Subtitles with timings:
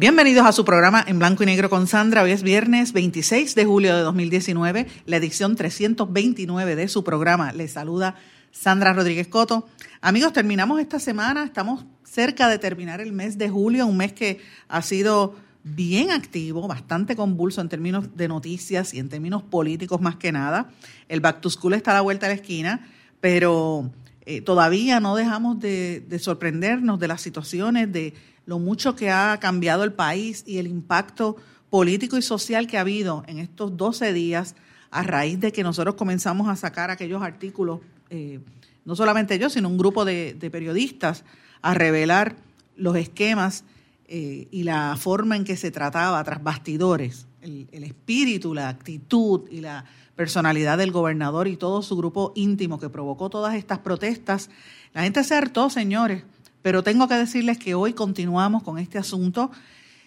[0.00, 2.22] Bienvenidos a su programa en blanco y negro con Sandra.
[2.22, 7.52] Hoy es viernes 26 de julio de 2019, la edición 329 de su programa.
[7.52, 8.14] Les saluda
[8.50, 9.68] Sandra Rodríguez Coto.
[10.00, 14.40] Amigos, terminamos esta semana, estamos cerca de terminar el mes de julio, un mes que
[14.68, 20.16] ha sido bien activo, bastante convulso en términos de noticias y en términos políticos más
[20.16, 20.70] que nada.
[21.10, 22.88] El Back to School está a la vuelta de la esquina,
[23.20, 23.90] pero
[24.26, 28.14] eh, todavía no dejamos de, sorprendernos de las situaciones, de
[28.46, 31.36] lo mucho que ha cambiado el país y el impacto
[31.70, 34.56] político y social que ha habido en estos 12 días
[34.90, 37.80] a raíz de que nosotros comenzamos a sacar aquellos artículos,
[38.10, 38.40] eh,
[38.84, 41.24] no solamente yo, sino un grupo de, periodistas,
[41.62, 42.36] a revelar
[42.76, 43.64] los esquemas
[44.08, 49.60] eh, y la forma en que se trataba tras bastidores, el, espíritu, la actitud y
[49.60, 49.84] la
[50.16, 54.50] personalidad del gobernador y todo su grupo íntimo que provocó todas estas protestas.
[54.92, 56.24] La gente se hartó, señores,
[56.62, 59.50] pero tengo que decirles que hoy continuamos con este asunto.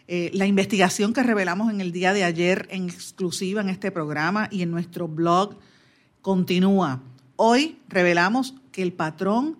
[0.07, 4.49] Eh, la investigación que revelamos en el día de ayer en exclusiva en este programa
[4.51, 5.57] y en nuestro blog
[6.21, 7.01] continúa.
[7.35, 9.57] Hoy revelamos que el patrón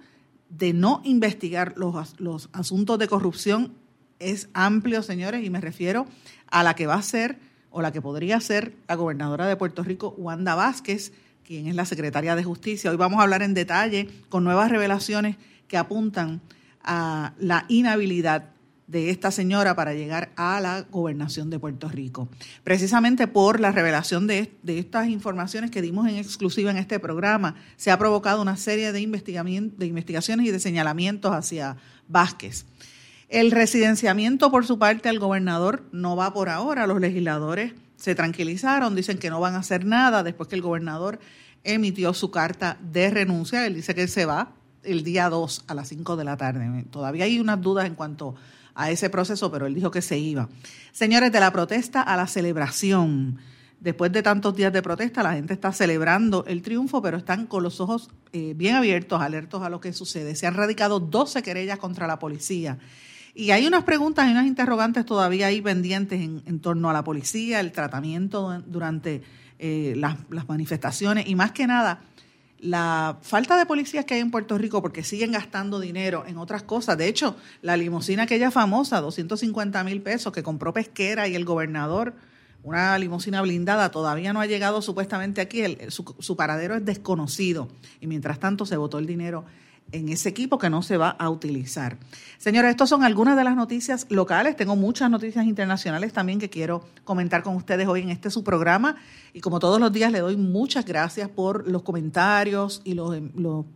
[0.50, 3.74] de no investigar los, los asuntos de corrupción
[4.20, 6.06] es amplio, señores, y me refiero
[6.48, 7.40] a la que va a ser
[7.72, 11.12] o la que podría ser la gobernadora de Puerto Rico, Wanda Vázquez,
[11.44, 12.92] quien es la secretaria de Justicia.
[12.92, 16.42] Hoy vamos a hablar en detalle con nuevas revelaciones que apuntan
[16.84, 18.54] a la inhabilidad
[18.88, 22.28] de esta señora para llegar a la gobernación de Puerto Rico.
[22.64, 27.92] Precisamente por la revelación de, estas informaciones que dimos en exclusiva en este programa, se
[27.92, 32.66] ha provocado una serie de, de investigaciones y de señalamientos hacia Vázquez.
[33.30, 36.86] El residenciamiento por su parte al gobernador no va por ahora.
[36.86, 41.20] Los legisladores se tranquilizaron, dicen que no van a hacer nada después que el gobernador
[41.64, 43.66] emitió su carta de renuncia.
[43.66, 46.86] Él dice que se va el día 2 a las 5 de la tarde.
[46.90, 48.36] Todavía hay unas dudas en cuanto
[48.76, 50.50] a ese proceso, pero él dijo que se iba.
[50.92, 53.38] Señores, de la protesta a la celebración.
[53.80, 57.64] Después de tantos días de protesta, la gente está celebrando el triunfo, pero están con
[57.64, 60.36] los ojos eh, bien abiertos, alertos a lo que sucede.
[60.36, 62.78] Se han radicado 12 querellas contra la policía
[63.36, 67.60] y hay unas preguntas y unas interrogantes todavía ahí pendientes en, torno a la policía,
[67.60, 69.24] el tratamiento durante
[69.58, 70.18] eh, las,
[70.48, 72.02] manifestaciones y más que nada
[72.64, 76.64] la falta de policías que hay en Puerto Rico porque siguen gastando dinero en otras
[76.64, 76.98] cosas.
[76.98, 82.14] De hecho, la limusina aquella famosa, 250 mil pesos, que compró Pesquera y el gobernador,
[82.64, 85.62] una limusina blindada, todavía no ha llegado supuestamente aquí.
[85.90, 87.68] su, su paradero es desconocido
[88.00, 89.44] y mientras tanto se votó el dinero
[89.92, 91.98] en ese equipo que no se va a utilizar.
[92.38, 94.56] Señores, estas son algunas de las noticias locales.
[94.56, 98.98] Tengo muchas noticias internacionales también que quiero comentar con ustedes hoy en este su programa.
[99.34, 103.20] Y como todos los días, le doy muchas gracias por los comentarios y las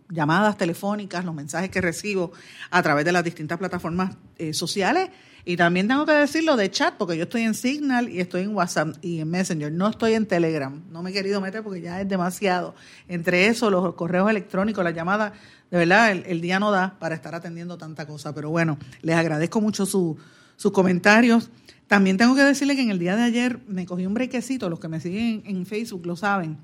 [0.10, 2.32] llamadas telefónicas, los mensajes que recibo
[2.72, 5.10] a través de las distintas plataformas eh, sociales.
[5.50, 8.54] Y también tengo que decirlo de chat, porque yo estoy en Signal y estoy en
[8.54, 9.72] WhatsApp y en Messenger.
[9.72, 10.84] No estoy en Telegram.
[10.92, 12.76] No me he querido meter porque ya es demasiado.
[13.08, 15.32] Entre eso, los correos electrónicos, las llamadas
[15.70, 19.60] de verdad, el, día no da para estar atendiendo tanta cosa, pero bueno, les agradezco
[19.60, 21.50] mucho sus comentarios.
[21.88, 24.80] También tengo que decirle que en el día de ayer me cogí un brequecito, los
[24.80, 26.58] que me siguen en Facebook lo saben,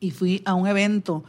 [0.00, 1.24] y fui a un evento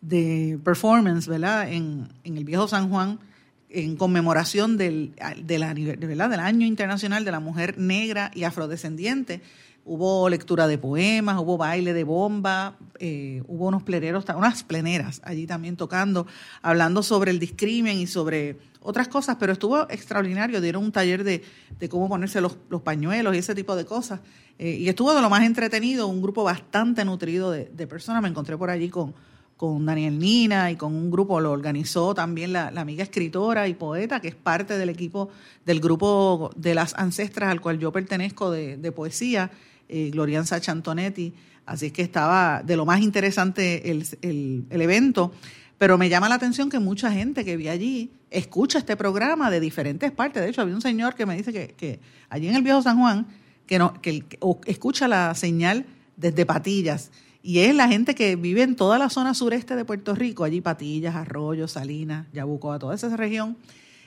[0.00, 1.72] de performance, ¿verdad?
[1.72, 3.20] En, en el viejo San Juan,
[3.68, 5.14] en conmemoración del,
[5.44, 9.40] del Año Internacional de la Mujer Negra y Afrodescendiente
[9.84, 15.44] Hubo lectura de poemas, hubo baile de bomba, eh, hubo unos pleneros, unas pleneras allí
[15.44, 16.28] también tocando,
[16.62, 20.60] hablando sobre el discrimen y sobre otras cosas, pero estuvo extraordinario.
[20.60, 21.42] Dieron un taller de,
[21.88, 24.20] cómo ponerse los, pañuelos y ese tipo de cosas.
[24.58, 28.22] Eh, y estuvo de lo más entretenido, un grupo bastante nutrido de, personas.
[28.22, 29.14] Me encontré por allí con,
[29.56, 34.20] con Daniel Nina y con un grupo, lo organizó también la, amiga escritora y poeta,
[34.20, 35.30] que es parte del equipo
[35.66, 39.50] del grupo de las ancestras al cual yo pertenezco de, de poesía
[39.92, 41.34] eh, Glorianza Chantonetti,
[41.66, 45.32] así es que estaba de lo más interesante el, evento.
[45.76, 49.60] Pero me llama la atención que mucha gente que vi allí escucha este programa de
[49.60, 50.42] diferentes partes.
[50.42, 52.00] De hecho, había un señor que me dice que,
[52.30, 53.26] allí en el Viejo San Juan,
[53.66, 54.24] que, no, que,
[54.64, 55.84] escucha la señal
[56.16, 57.10] desde Patillas
[57.42, 60.60] y es la gente que vive en toda la zona sureste de Puerto Rico, allí
[60.60, 63.58] Patillas, Arroyo, Salinas, Yabucoa, toda esa región,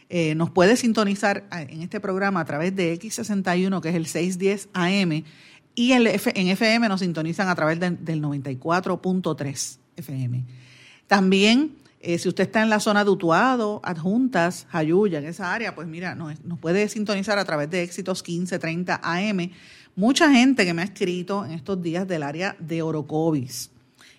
[0.07, 4.69] eh, nos puede sintonizar en este programa a través de X61, que es el 610
[4.73, 5.23] AM,
[5.75, 10.43] y el en FM nos sintonizan a través del 94.3 FM.
[11.07, 15.75] También, eh, si usted está en la zona de Utuado, Adjuntas, Jayuya, en esa área,
[15.75, 19.51] pues mira, nos, puede sintonizar a través de Éxitos 1530 AM
[19.97, 23.71] Mucha gente que me ha escrito en estos días del área de Orocovis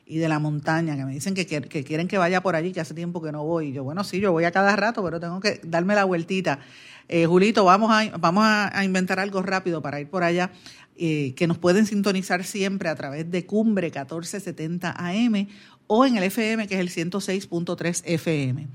[0.07, 2.95] y de la montaña, que me dicen que, quieren que vaya por allí, que hace
[2.95, 3.69] tiempo que no voy.
[3.69, 6.61] Y yo, bueno, sí, yo voy a cada rato, pero tengo que darme la vueltita.
[7.09, 10.51] Eh, Julito, vamos a, vamos a, inventar algo rápido para ir por allá,
[10.97, 15.47] eh, que nos pueden sintonizar siempre a través de Cumbre 1470 AM
[15.87, 18.67] o en el FM, que es el 106.3 FM.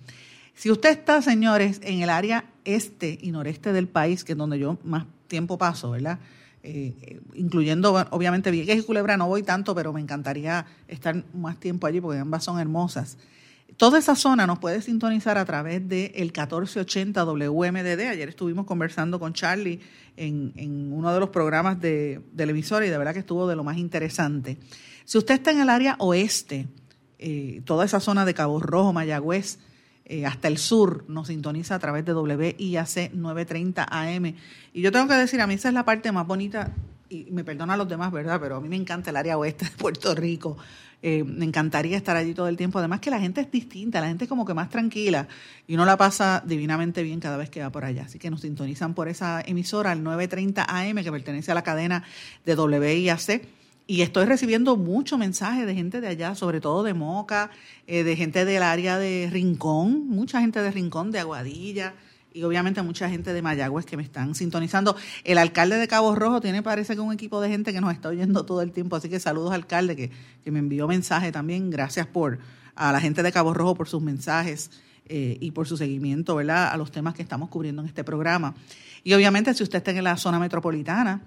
[0.53, 4.59] Si usted está, señores, en el área este y noreste del país, que es donde
[4.59, 6.19] yo más tiempo paso, ¿verdad?
[6.63, 11.87] Eh, incluyendo obviamente Vieques y Culebra, no voy tanto, pero me encantaría estar más tiempo
[11.87, 13.17] allí porque ambas son hermosas.
[13.81, 18.09] Toda esa zona nos puede sintonizar a través del 1480 WMDD.
[18.09, 19.79] Ayer estuvimos conversando con Charlie
[20.17, 23.77] en, uno de los programas de, de y de verdad que estuvo de lo más
[23.77, 24.59] interesante.
[25.03, 26.67] Si usted está en el área oeste,
[27.17, 29.57] eh, toda esa zona de Cabo Rojo, Mayagüez,
[30.05, 34.35] eh, hasta el sur nos sintoniza a través de WIAC 930 AM.
[34.73, 36.71] Y yo tengo que decir, a mí esa es la parte más bonita,
[37.09, 38.39] y me perdona a los demás, ¿verdad?
[38.39, 40.57] Pero a mí me encanta el área oeste de Puerto Rico.
[41.03, 42.79] Eh, me encantaría estar allí todo el tiempo.
[42.79, 45.27] Además que la gente es distinta, la gente es como que más tranquila
[45.67, 48.03] y uno la pasa divinamente bien cada vez que va por allá.
[48.03, 52.03] Así que nos sintonizan por esa emisora, al 930 AM, que pertenece a la cadena
[52.45, 53.41] de WIAC
[53.87, 57.49] y estoy recibiendo muchos mensajes de gente de allá, sobre todo de Moca,
[57.87, 61.93] eh, de gente del área de Rincón, mucha gente de Rincón, de Aguadilla
[62.33, 64.95] y obviamente mucha gente de Mayagüez que me están sintonizando.
[65.23, 68.09] El alcalde de Cabo Rojo tiene parece que un equipo de gente que nos está
[68.09, 70.11] oyendo todo el tiempo, así que saludos alcalde que,
[70.43, 71.69] que me envió mensaje también.
[71.69, 72.39] Gracias por
[72.75, 74.71] a la gente de Cabo Rojo por sus mensajes
[75.05, 76.69] eh, y por su seguimiento ¿verdad?
[76.71, 78.55] a los temas que estamos cubriendo en este programa.
[79.03, 81.21] Y obviamente si usted está en la zona metropolitana,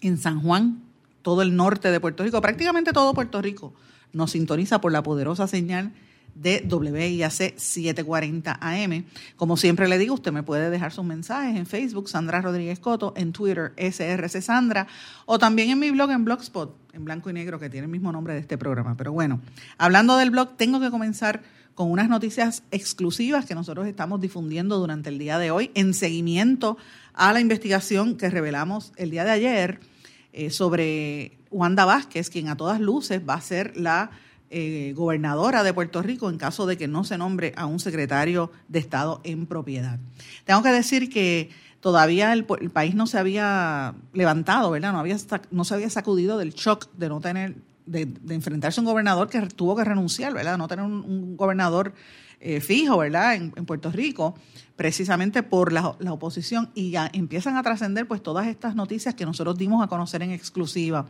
[0.00, 0.82] en San Juan,
[1.22, 3.74] todo el norte de Puerto Rico, prácticamente todo Puerto Rico,
[4.12, 5.92] nos sintoniza por la poderosa señal
[6.34, 9.04] de WIAC 740 AM.
[9.36, 13.12] Como siempre le digo, usted me puede dejar sus mensajes en Facebook, Sandra Rodríguez Coto,
[13.16, 14.86] en Twitter, SRC Sandra,
[15.26, 18.12] o también en mi blog en Blogspot, en blanco y negro, que tiene el mismo
[18.12, 18.96] nombre de este programa.
[18.96, 19.40] Pero bueno,
[19.78, 21.42] hablando del blog, tengo que comenzar
[21.74, 26.76] con unas noticias exclusivas que nosotros estamos difundiendo durante el día de hoy en seguimiento
[27.14, 29.80] a la investigación que revelamos el día de ayer
[30.32, 34.10] eh, sobre Wanda Vázquez, quien a todas luces va a ser la
[34.50, 38.50] eh, gobernadora de Puerto Rico en caso de que no se nombre a un secretario
[38.68, 39.98] de Estado en propiedad.
[40.44, 41.50] Tengo que decir que
[41.80, 44.92] todavía el, país no se había levantado, ¿verdad?
[44.92, 45.16] No, había,
[45.50, 47.54] no se había sacudido del shock de no tener,
[47.86, 50.58] de, enfrentarse a un gobernador que tuvo que renunciar, ¿verdad?
[50.58, 51.94] No tener un gobernador
[52.42, 54.34] eh, fijo, ¿verdad?, en, Puerto Rico,
[54.74, 59.58] precisamente por la, oposición, y ya empiezan a trascender pues todas estas noticias que nosotros
[59.58, 61.04] dimos a conocer en exclusiva.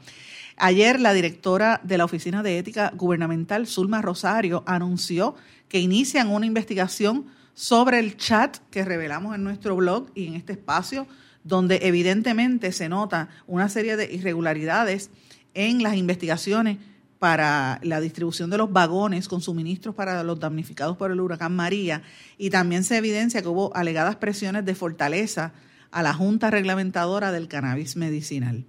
[0.62, 5.35] Ayer la directora de la Oficina de Ética Gubernamental, Zulma Rosario, anunció
[5.71, 7.25] que inician una investigación
[7.55, 11.07] sobre el chat que revelamos en nuestro blog y en este espacio,
[11.45, 15.09] donde evidentemente se nota una serie de irregularidades
[15.55, 16.77] en las investigaciones
[17.19, 22.02] para la distribución de los vagones con suministros para los damnificados por el huracán María
[22.37, 25.55] y también se evidencia que hubo alegadas presiones de fortaleza
[25.90, 28.67] a la Junta Reglamentadora del Cannabis Medicinal.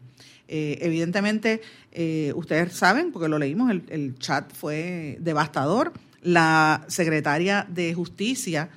[0.47, 5.93] Eh, evidentemente, eh, ustedes saben, porque lo leímos, el, chat fue devastador.
[6.21, 8.69] La secretaria de Justicia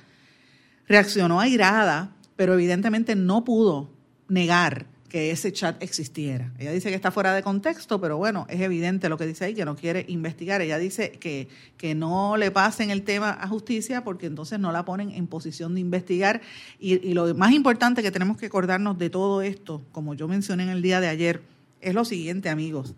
[0.87, 3.89] reaccionó airada, pero evidentemente no pudo
[4.27, 6.51] negar que ese chat existiera.
[6.57, 9.53] Ella dice que está fuera de contexto, pero bueno, es evidente lo que dice ahí,
[9.53, 10.61] que no quiere investigar.
[10.61, 14.83] Ella dice que, que no le pasen el tema a justicia porque entonces no la
[14.83, 16.41] ponen en posición de investigar.
[16.79, 20.63] Y, y lo más importante que tenemos que acordarnos de todo esto, como yo mencioné
[20.63, 21.41] en el día de ayer,
[21.85, 22.93] es lo siguiente, amigos.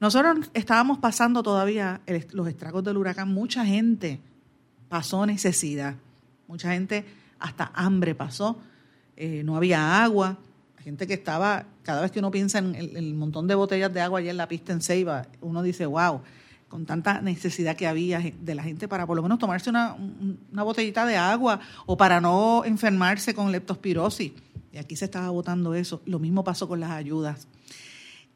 [0.00, 2.00] Nosotros estábamos pasando todavía
[2.32, 3.28] los estragos del huracán.
[3.28, 4.20] Mucha gente
[4.88, 5.96] pasó necesidad.
[6.48, 7.04] Mucha gente
[7.38, 8.58] hasta hambre pasó.
[9.16, 10.38] Eh, no había agua
[10.86, 14.20] gente que estaba, cada vez que uno piensa en el, montón de botellas de agua
[14.20, 16.20] allá en la pista en Ceiba, uno dice, wow,
[16.68, 19.96] con tanta necesidad que había de la gente para por lo menos tomarse una,
[20.52, 24.30] una botellita de agua o para no enfermarse con leptospirosis.
[24.70, 26.02] Y aquí se estaba votando eso.
[26.06, 27.48] Lo mismo pasó con las ayudas.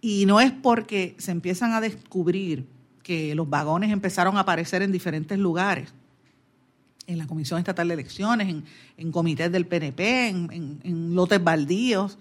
[0.01, 2.67] Y no es porque se empiezan a descubrir
[3.03, 5.93] que los vagones empezaron a aparecer en diferentes lugares,
[7.07, 8.63] en la Comisión Estatal de Elecciones,
[8.97, 12.19] en, comités del PNP, en, en lotes baldíos,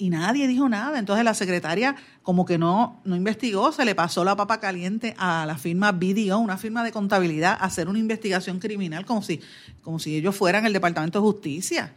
[0.00, 0.98] y nadie dijo nada.
[0.98, 5.44] Entonces la secretaria como que no, no investigó, se le pasó la papa caliente a
[5.46, 9.40] la firma BDO, una firma de contabilidad, a hacer una investigación criminal como si,
[9.82, 11.92] como si ellos fueran el Departamento de Justicia.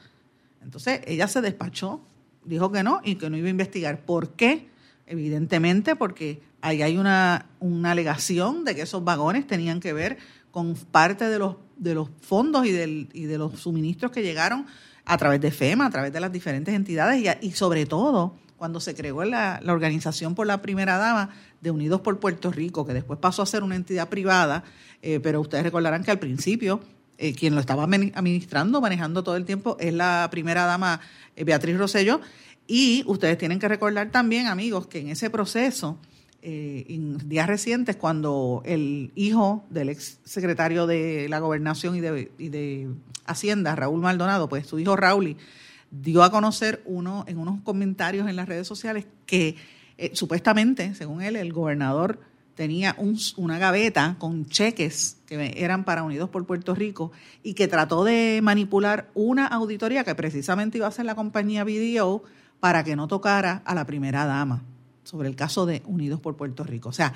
[0.61, 2.01] Entonces ella se despachó,
[2.43, 4.01] dijo que no y que no iba a investigar.
[4.01, 4.67] ¿Por qué?
[5.05, 10.17] Evidentemente porque ahí hay una, una alegación de que esos vagones tenían que ver
[10.51, 14.65] con parte de los, de los fondos y, del, y de los suministros que llegaron
[15.05, 18.95] a través de FEMA, a través de las diferentes entidades y, sobre todo cuando se
[18.95, 23.41] creó la, organización por la primera dama de Unidos por Puerto Rico, que después pasó
[23.41, 24.63] a ser una entidad privada,
[25.01, 26.79] eh, pero ustedes recordarán que al principio
[27.17, 31.01] eh, quien lo estaba administrando, manejando todo el tiempo, es la primera dama
[31.35, 32.21] eh, Beatriz Rosello.
[32.67, 35.97] Y ustedes tienen que recordar también, amigos, que en ese proceso,
[36.41, 42.49] en días recientes, cuando el hijo del ex secretario de la Gobernación y de, y
[42.49, 42.89] de
[43.25, 45.37] Hacienda, Raúl Maldonado, pues su hijo Raúl,
[45.91, 49.55] dio a conocer uno en unos comentarios en las redes sociales que
[49.97, 52.19] eh, supuestamente, según él, el gobernador
[52.55, 57.11] tenía un, una gaveta con cheques que eran para Unidos por Puerto Rico
[57.43, 62.23] y que trató de manipular una auditoría que precisamente iba a ser la compañía Video
[62.63, 64.63] para que no tocara a la primera dama
[65.03, 66.87] sobre el caso de Unidos por Puerto Rico.
[66.87, 67.11] O sea,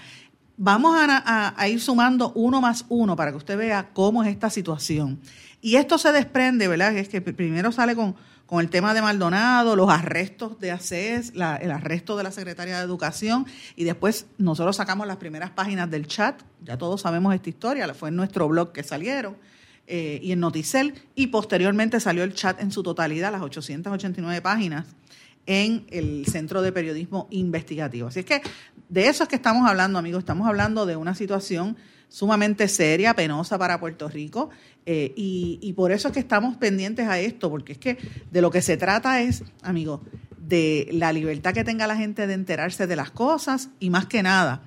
[0.57, 5.21] vamos a ir sumando uno más uno para que usted vea cómo es esta situación.
[5.61, 6.97] Y esto se desprende, ¿verdad?
[6.97, 8.17] Es que primero sale con,
[8.59, 13.45] el tema de Maldonado, los arrestos de ACES, el arresto de la secretaria de Educación,
[13.77, 18.09] y después nosotros sacamos las primeras páginas del chat, ya todos sabemos esta historia, fue
[18.09, 19.37] en nuestro blog que salieron,
[19.89, 24.85] eh, y en Noticel, y posteriormente salió el chat en su totalidad, las 889 páginas,
[25.47, 28.09] en el Centro de Periodismo Investigativo.
[28.09, 28.41] Así es que
[28.89, 31.75] de eso es que estamos hablando, amigos, estamos hablando de una situación
[32.09, 34.49] sumamente seria, penosa para Puerto Rico,
[34.85, 37.97] eh, y, por eso es que estamos pendientes a esto, porque es que
[38.31, 40.01] de lo que se trata es, amigo,
[40.37, 44.23] de la libertad que tenga la gente de enterarse de las cosas y más que
[44.23, 44.61] nada,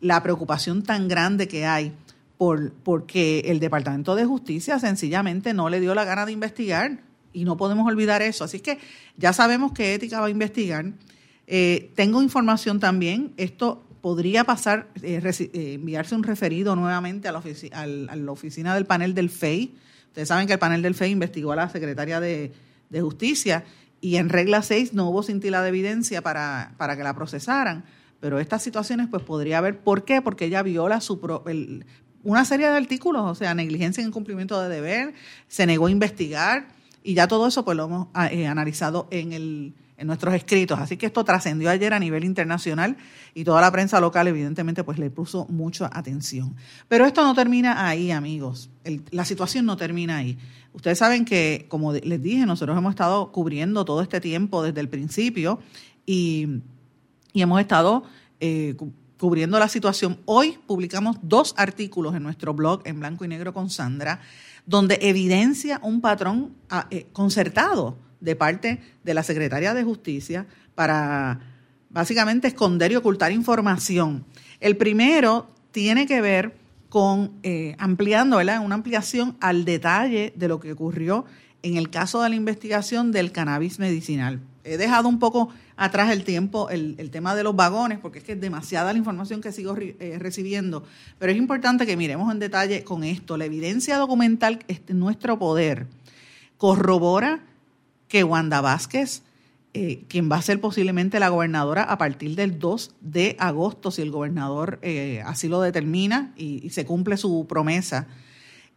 [0.00, 1.92] la preocupación tan grande que hay
[2.38, 7.00] por porque el Departamento de Justicia sencillamente no le dio la gana de investigar
[7.36, 8.44] y no podemos olvidar eso.
[8.44, 8.78] Así que
[9.18, 10.86] ya sabemos que Ética va a investigar.
[11.46, 18.32] Eh, tengo información también, esto podría pasar, eh, eh, enviarse un referido nuevamente a la,
[18.32, 19.74] oficina del panel del FEI.
[20.06, 22.52] Ustedes saben que el panel del FEI investigó a la secretaria de,
[22.98, 23.64] Justicia
[24.00, 27.84] y en regla 6 no hubo cintila de evidencia para, para que la procesaran.
[28.20, 29.78] Pero estas situaciones, pues podría haber.
[29.80, 30.22] ¿Por qué?
[30.22, 31.20] Porque ella viola su
[32.22, 35.12] una serie de artículos, o sea, negligencia en cumplimiento de deber,
[35.48, 36.75] se negó a investigar
[37.06, 40.78] y ya todo eso, pues lo hemos ah, eh, analizado en el en nuestros escritos.
[40.78, 42.96] Así que esto trascendió ayer a nivel internacional
[43.34, 46.54] y toda la prensa local evidentemente pues le puso mucha atención.
[46.88, 48.70] Pero esto no termina ahí, amigos.
[49.10, 50.38] la situación no termina ahí.
[50.72, 54.88] Ustedes saben que, como les dije, nosotros hemos estado cubriendo todo este tiempo desde el
[54.88, 55.58] principio
[56.04, 56.60] y,
[57.32, 58.04] hemos estado
[58.40, 58.76] eh,
[59.18, 60.18] cubriendo la situación.
[60.24, 64.20] Hoy publicamos dos artículos en nuestro blog en blanco y negro con Sandra,
[64.66, 71.40] donde evidencia un patrón ah, eh, concertado de parte de la Secretaría de Justicia para
[71.88, 74.24] básicamente esconder y ocultar información.
[74.60, 76.56] El primero tiene que ver
[76.88, 78.64] con eh, ampliando, ¿verdad?
[78.64, 81.24] Una ampliación al detalle de lo que ocurrió
[81.62, 84.40] en el caso de la investigación del cannabis medicinal.
[84.66, 88.32] He dejado un poco atrás el tiempo, el, tema de los vagones, porque es que
[88.32, 90.84] es demasiada la información que sigo eh, recibiendo,
[91.18, 93.36] pero es importante que miremos en detalle con esto.
[93.36, 95.86] La evidencia documental en nuestro poder
[96.56, 97.40] corrobora
[98.08, 99.22] que Wanda Vázquez,
[99.74, 104.02] eh, quien va a ser posiblemente la gobernadora a partir del 2 de agosto, si
[104.02, 108.06] el gobernador eh, así lo determina y, se cumple su promesa,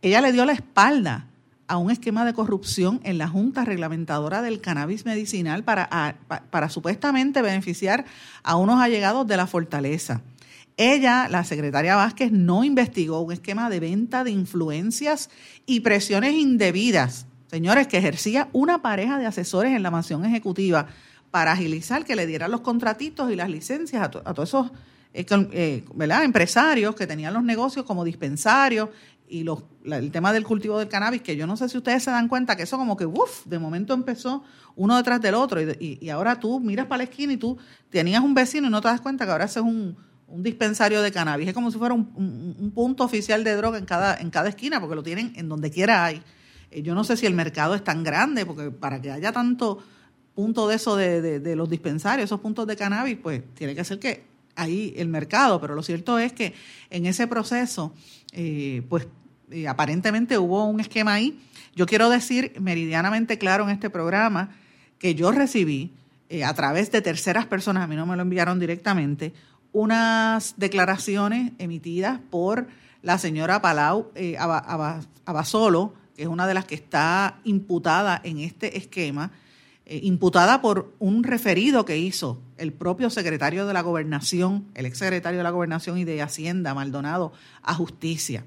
[0.01, 1.27] ella le dio la espalda
[1.69, 6.17] a un esquema de corrupción en la Junta Reglamentadora del Cannabis Medicinal para,
[6.49, 8.03] para supuestamente beneficiar
[8.43, 10.21] a unos allegados de la fortaleza.
[10.75, 15.29] Ella, la secretaria Vázquez, no investigó un esquema de venta de influencias
[15.65, 20.87] y presiones indebidas señores, que ejercía una pareja de asesores en la mansión ejecutiva
[21.31, 24.71] para agilizar que le dieran los contratitos y las licencias a, todos esos
[25.13, 25.83] eh, eh,
[26.23, 28.89] empresarios que tenían los negocios como dispensarios
[29.29, 32.11] y los, el tema del cultivo del cannabis, que yo no sé si ustedes se
[32.11, 34.43] dan cuenta que eso como que, uff, de momento empezó
[34.75, 37.57] uno detrás del otro y, ahora tú miras para la esquina y tú
[37.89, 39.95] tenías un vecino y no te das cuenta que ahora ese es un,
[40.31, 41.47] dispensario de cannabis.
[41.47, 44.79] Es como si fuera un, un, punto oficial de droga en cada, en cada esquina,
[44.79, 46.21] porque lo tienen en donde quiera hay.
[46.69, 49.79] Eh, yo no sé si el mercado es tan grande, porque para que haya tanto
[50.35, 54.23] punto de eso de, los dispensarios, esos puntos de cannabis, pues tiene que ser que
[54.55, 56.53] ahí el mercado, pero lo cierto es que
[56.89, 57.93] en ese proceso,
[58.31, 59.07] eh, pues
[59.67, 61.39] aparentemente hubo un esquema ahí.
[61.75, 64.55] Yo quiero decir meridianamente claro en este programa
[64.99, 65.93] que yo recibí
[66.29, 69.33] eh, a través de terceras personas, a mí no me lo enviaron directamente,
[69.71, 72.67] unas declaraciones emitidas por
[73.01, 74.37] la señora Palau eh,
[75.25, 79.31] Abasolo, que es una de las que está imputada en este esquema,
[79.85, 84.99] eh, imputada por un referido que hizo el propio secretario de la gobernación, el ex
[84.99, 88.43] secretario de la gobernación y de Hacienda, Maldonado, a justicia.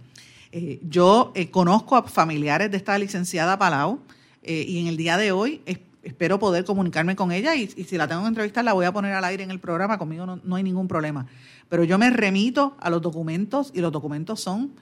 [0.53, 4.01] Eh, yo eh, conozco a familiares de esta licenciada Palau
[4.45, 5.63] y en el día de hoy
[6.03, 9.13] espero poder comunicarme con ella y, si la tengo que entrevistar la voy a poner
[9.13, 11.27] al aire en el programa, conmigo no hay ningún problema.
[11.69, 14.73] Pero yo me remito a los documentos y los documentos son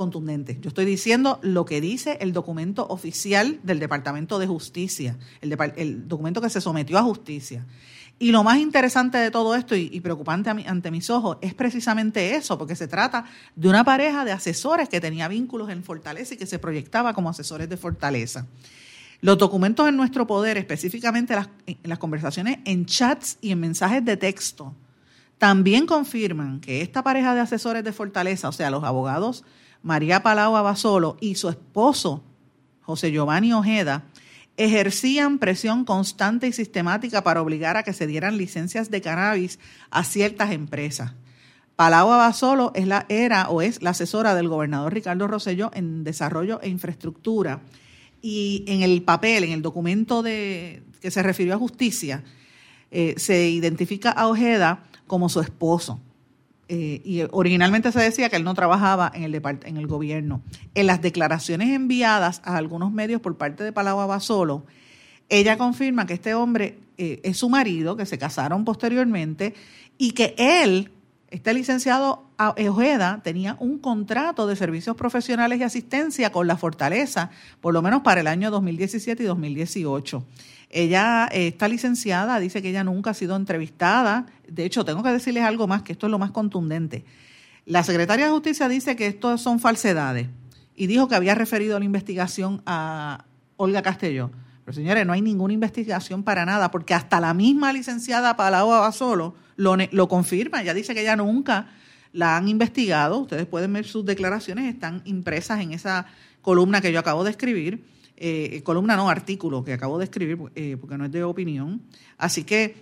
[0.00, 0.56] contundente.
[0.62, 6.40] Yo estoy diciendo lo que dice el documento oficial del Departamento de Justicia, el, documento
[6.40, 7.66] que se sometió a justicia.
[8.22, 12.58] Y lo más interesante de todo esto y, preocupante ante mis ojos es precisamente eso,
[12.58, 13.24] porque se trata
[13.56, 17.30] de una pareja de asesores que tenía vínculos en Fortaleza y que se proyectaba como
[17.30, 18.46] asesores de Fortaleza.
[19.22, 21.34] Los documentos en nuestro poder, específicamente
[21.66, 24.74] en las conversaciones en chats y en mensajes de texto,
[25.38, 29.44] también confirman que esta pareja de asesores de Fortaleza, o sea, los abogados
[29.82, 32.22] María Palau Abasolo y su esposo,
[32.82, 34.04] José Giovanni Ojeda,
[34.64, 39.58] ejercían presión constante y sistemática para obligar a que se dieran licencias de cannabis
[39.90, 41.14] a ciertas empresas.
[41.76, 46.60] Palau Abasolo es la, era o es la asesora del gobernador Ricardo Rosselló en desarrollo
[46.60, 47.62] e infraestructura.
[48.20, 52.22] Y en el papel, en el documento de, que se refirió a justicia,
[52.90, 56.02] eh, se identifica a Ojeda como su esposo.
[56.72, 60.40] Eh, y originalmente se decía que él no trabajaba en el, en el gobierno.
[60.76, 64.64] En las declaraciones enviadas a algunos medios por parte de Palau Abasolo,
[65.28, 69.54] ella confirma que este hombre eh, es su marido, que se casaron posteriormente,
[69.98, 70.92] y que él,
[71.30, 77.74] este licenciado Ojeda, tenía un contrato de servicios profesionales y asistencia con la Fortaleza, por
[77.74, 80.24] lo menos para el año 2017 y 2018.
[80.70, 84.26] Ella eh, está licenciada, dice que ella nunca ha sido entrevistada.
[84.48, 87.04] De hecho, tengo que decirles algo más, que esto es lo más contundente.
[87.66, 90.28] La secretaria de Justicia dice que esto son falsedades
[90.76, 93.24] y dijo que había referido la investigación a
[93.56, 94.30] Olga Castelló.
[94.64, 99.34] Pero señores, no hay ninguna investigación para nada, porque hasta la misma licenciada Palau Abasolo
[99.56, 100.62] lo, lo confirma.
[100.62, 101.66] Ella dice que ella nunca
[102.12, 103.18] la han investigado.
[103.18, 106.06] Ustedes pueden ver sus declaraciones, están impresas en esa
[106.42, 107.84] columna que yo acabo de escribir
[108.22, 111.80] eh, columna no, artículo que acabo de escribir, eh, porque no es de opinión.
[112.18, 112.76] Así que,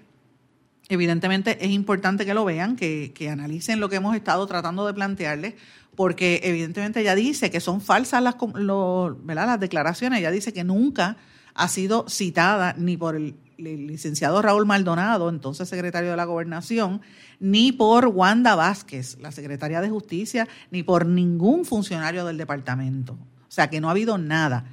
[0.88, 5.55] evidentemente, es importante que lo vean, que, analicen lo que hemos estado tratando de plantearles,
[5.94, 8.35] porque evidentemente ella dice que son falsas las,
[9.24, 11.16] las declaraciones, ella dice que nunca
[11.55, 17.01] ha sido citada ni por el, el licenciado Raúl Maldonado, entonces secretario de la Gobernación,
[17.38, 23.12] ni por Wanda Vázquez, la secretaria de Justicia, ni por ningún funcionario del departamento.
[23.12, 24.64] O sea que no ha habido nada.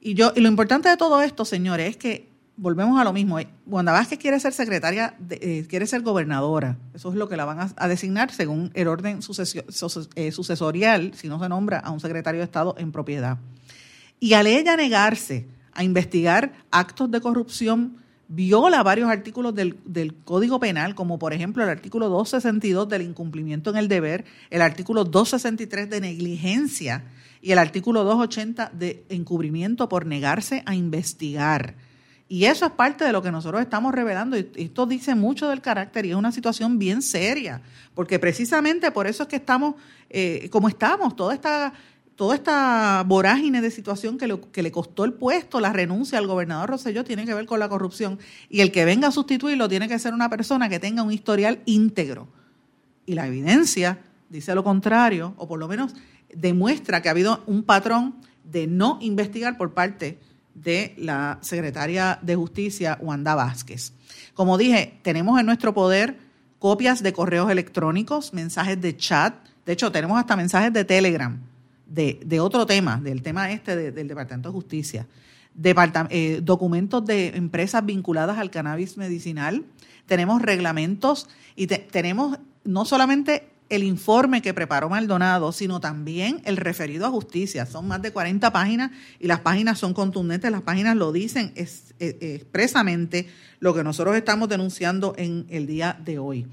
[0.00, 3.38] Y, yo, y lo importante de todo esto, señores, es que volvemos a lo mismo.
[3.66, 6.76] Wanda Vázquez quiere ser secretaria, eh, quiere ser gobernadora.
[6.94, 11.40] Eso es lo que la van a, designar según el orden eh, sucesorial, si no
[11.40, 13.38] se nombra a un secretario de Estado en propiedad.
[14.20, 17.96] Y al ella negarse a investigar actos de corrupción,
[18.28, 23.70] viola varios artículos del, del, Código Penal, como por ejemplo el artículo 262 del incumplimiento
[23.70, 27.04] en el deber, el artículo 263 de negligencia
[27.42, 31.74] y el artículo 280 de encubrimiento por negarse a investigar.
[32.28, 34.38] Y eso es parte de lo que nosotros estamos revelando.
[34.38, 37.60] Y esto dice mucho del carácter y es una situación bien seria,
[37.94, 39.74] porque precisamente por eso es que estamos
[40.10, 41.72] eh, como estamos, toda esta,
[42.16, 46.70] toda esta vorágine de situación que, que le costó el puesto, la renuncia al gobernador
[46.70, 48.18] Rosselló, tiene que ver con la corrupción.
[48.48, 51.60] Y el que venga a sustituirlo tiene que ser una persona que tenga un historial
[51.64, 52.28] íntegro.
[53.06, 55.94] Y la evidencia dice lo contrario, o por lo menos
[56.34, 60.18] demuestra que ha habido un patrón de no investigar por parte
[60.54, 63.92] de la secretaria de Justicia, Wanda Vázquez.
[64.34, 66.18] Como dije, tenemos en nuestro poder
[66.58, 71.40] copias de correos electrónicos, mensajes de chat, de hecho tenemos hasta mensajes de Telegram
[71.86, 75.06] de, otro tema, del tema este del Departamento de Justicia,
[76.10, 79.64] eh, documentos de empresas vinculadas al cannabis medicinal,
[80.06, 87.06] tenemos reglamentos y tenemos no solamente el informe que preparó Maldonado, sino también el referido
[87.06, 87.66] a justicia.
[87.66, 91.68] Son más de 40 páginas y las páginas son contundentes, las páginas lo dicen e,
[92.00, 93.28] expresamente
[93.60, 96.46] lo que nosotros estamos denunciando en el día de hoy.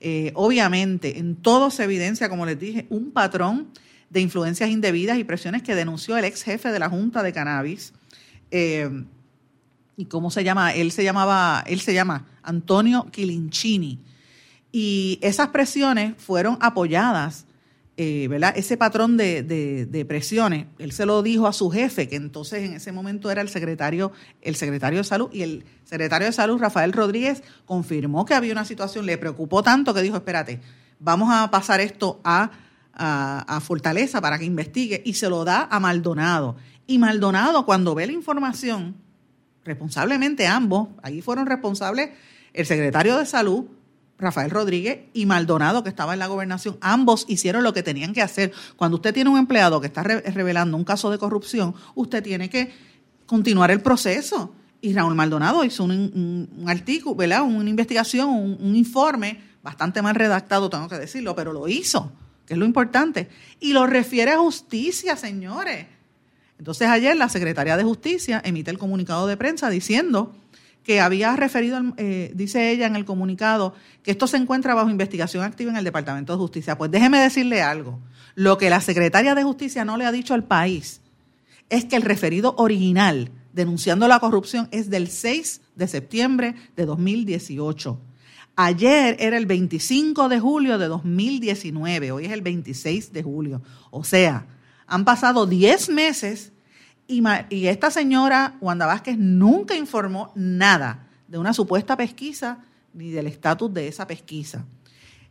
[0.00, 3.68] Eh, obviamente, en todo se evidencia, como les dije, un patrón
[4.08, 7.92] de influencias indebidas y presiones que denunció el ex jefe de la Junta de Cannabis.
[8.50, 9.04] Eh,
[9.98, 10.72] ¿Y cómo se llama?
[10.72, 14.00] Él se llamaba, él se llama Antonio Quilinchini
[14.72, 17.46] y esas presiones fueron apoyadas
[17.98, 18.54] eh, ¿verdad?
[18.56, 22.72] ese patrón de, de, presiones, él se lo dijo a su jefe, que entonces en
[22.72, 26.94] ese momento era el secretario, el secretario de salud, y el secretario de salud, Rafael
[26.94, 30.58] Rodríguez, confirmó que había una situación, le preocupó tanto que dijo, espérate,
[31.00, 32.50] vamos a pasar esto a,
[32.94, 36.56] a, a Fortaleza para que investigue, y se lo da a Maldonado.
[36.86, 38.96] Y Maldonado, cuando ve la información,
[39.66, 42.08] responsablemente ambos, ahí fueron responsables
[42.54, 43.66] el secretario de salud,
[44.22, 48.22] Rafael Rodríguez y Maldonado, que estaba en la gobernación, ambos hicieron lo que tenían que
[48.22, 48.52] hacer.
[48.76, 52.72] Cuando usted tiene un empleado que está revelando un caso de corrupción, usted tiene que
[53.26, 54.54] continuar el proceso.
[54.80, 57.42] Y Raúl Maldonado hizo un, artículo, ¿verdad?
[57.42, 62.12] Una investigación, un, un, informe bastante mal redactado, tengo que decirlo, pero lo hizo,
[62.46, 63.28] que es lo importante.
[63.60, 65.86] Y lo refiere a justicia, señores.
[66.58, 70.32] Entonces ayer la Secretaría de Justicia emite el comunicado de prensa diciendo
[70.84, 75.44] que había referido, eh, dice ella en el comunicado, que esto se encuentra bajo investigación
[75.44, 76.76] activa en el Departamento de Justicia.
[76.76, 78.00] Pues déjeme decirle algo.
[78.34, 81.00] Lo que la secretaria de Justicia no le ha dicho al país
[81.68, 87.98] es que el referido original denunciando la corrupción es del 6 de septiembre de 2018.
[88.56, 93.62] Ayer era el 25 de julio de 2019, hoy es el 26 de julio.
[93.90, 94.46] O sea,
[94.86, 96.52] han pasado 10 meses
[97.06, 103.72] y, esta señora, Wanda Vázquez, nunca informó nada de una supuesta pesquisa ni del estatus
[103.72, 104.64] de esa pesquisa.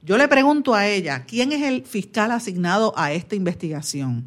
[0.03, 4.25] Yo le pregunto a ella, ¿quién es el fiscal asignado a esta investigación?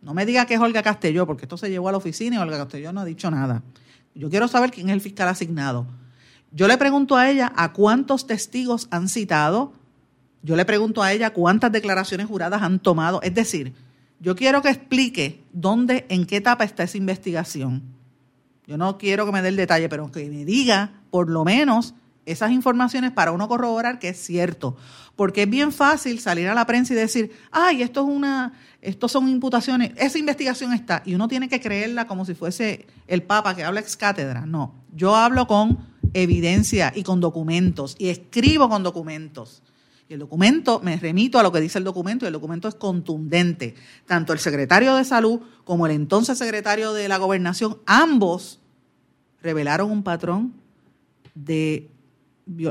[0.00, 2.38] No me diga que es Olga Castelló, porque esto se llevó a la oficina y
[2.38, 3.62] Olga Castelló no ha dicho nada.
[4.14, 5.86] Yo quiero saber quién es el fiscal asignado.
[6.52, 9.72] Yo le pregunto a ella a cuántos testigos han citado.
[10.42, 13.20] Yo le pregunto a ella cuántas declaraciones juradas han tomado.
[13.22, 13.74] Es decir,
[14.20, 17.82] yo quiero que explique dónde, en qué etapa está esa investigación.
[18.66, 21.94] Yo no quiero que me dé el detalle, pero que me diga por lo menos
[22.24, 24.76] esas informaciones para uno corroborar que es cierto.
[25.14, 28.52] Porque es bien fácil salir a la prensa y decir, ay, esto es una,
[28.82, 33.22] esto son imputaciones, esa investigación está, y uno tiene que creerla como si fuese el
[33.22, 34.44] Papa que habla ex cátedra.
[34.44, 35.78] No, yo hablo con
[36.12, 39.62] evidencia y con documentos, y escribo con documentos.
[40.08, 42.76] Y el documento, me remito a lo que dice el documento, y el documento es
[42.76, 43.74] contundente.
[44.06, 48.60] Tanto el secretario de Salud como el entonces secretario de la Gobernación, ambos
[49.42, 50.54] revelaron un patrón
[51.34, 51.90] de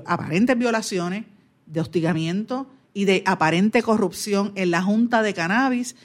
[0.06, 1.26] aparentes violaciones,
[1.66, 5.96] de hostigamiento y de aparente corrupción en la Junta de Cannabis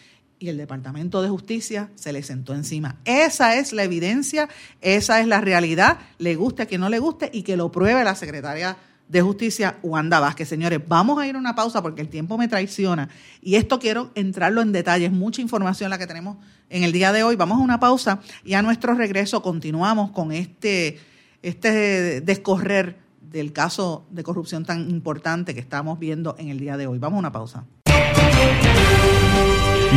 [0.40, 2.96] y el Departamento de Justicia se le sentó encima.
[3.04, 4.48] Esa es la evidencia,
[4.80, 8.02] esa es la realidad, le guste a quien no le guste y que lo pruebe
[8.02, 8.76] la secretaria
[9.10, 10.48] de Justicia, Wanda Vázquez.
[10.48, 13.08] Señores, vamos a ir a una pausa porque el tiempo me traiciona
[13.42, 16.36] y esto quiero entrarlo en detalles, mucha información la que tenemos
[16.68, 17.34] en el día de hoy.
[17.34, 21.00] Vamos a una pausa y a nuestro regreso continuamos con este,
[21.42, 26.86] este descorrer del caso de corrupción tan importante que estamos viendo en el día de
[26.86, 26.98] hoy.
[26.98, 27.64] Vamos a una pausa.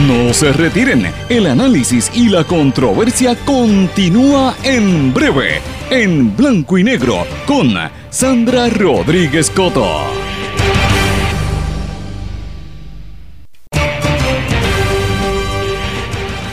[0.08, 5.62] No se retiren, el análisis y la controversia continúa en breve,
[5.94, 7.76] en blanco y negro, con
[8.10, 10.02] Sandra Rodríguez Coto.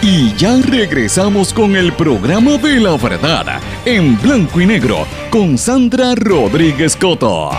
[0.02, 6.14] Y ya regresamos con el programa de la verdad, en blanco y negro, con Sandra
[6.14, 7.50] Rodríguez Coto.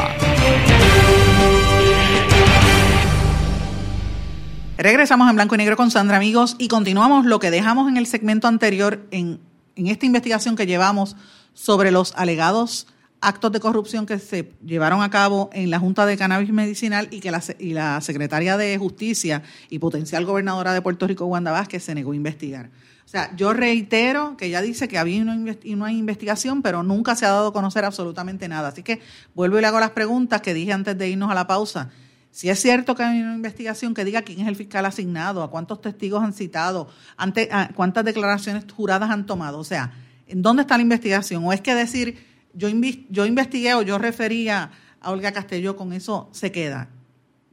[4.77, 8.05] Regresamos en blanco y negro con Sandra, amigos, y continuamos lo que dejamos en el
[8.05, 9.39] segmento anterior en,
[9.75, 11.15] esta investigación que llevamos
[11.53, 12.87] sobre los alegados
[13.21, 17.19] actos de corrupción que se llevaron a cabo en la Junta de Cannabis Medicinal y
[17.19, 21.83] que la, y la secretaria de Justicia y potencial gobernadora de Puerto Rico, Wanda Vázquez,
[21.83, 22.71] se negó a investigar.
[23.05, 27.31] O sea, yo reitero que ella dice que había una, investigación, pero nunca se ha
[27.31, 28.69] dado a conocer absolutamente nada.
[28.69, 29.01] Así que
[29.35, 31.89] vuelvo y le hago las preguntas que dije antes de irnos a la pausa.
[32.31, 35.51] Si es cierto que hay una investigación que diga quién es el fiscal asignado, a
[35.51, 36.87] cuántos testigos han citado,
[37.17, 41.43] ante, cuántas declaraciones juradas han tomado, o sea, ¿en dónde está la investigación?
[41.45, 42.17] O es que decir,
[42.53, 42.69] yo,
[43.09, 46.89] yo investigué o yo refería a Olga Castelló, con eso se queda,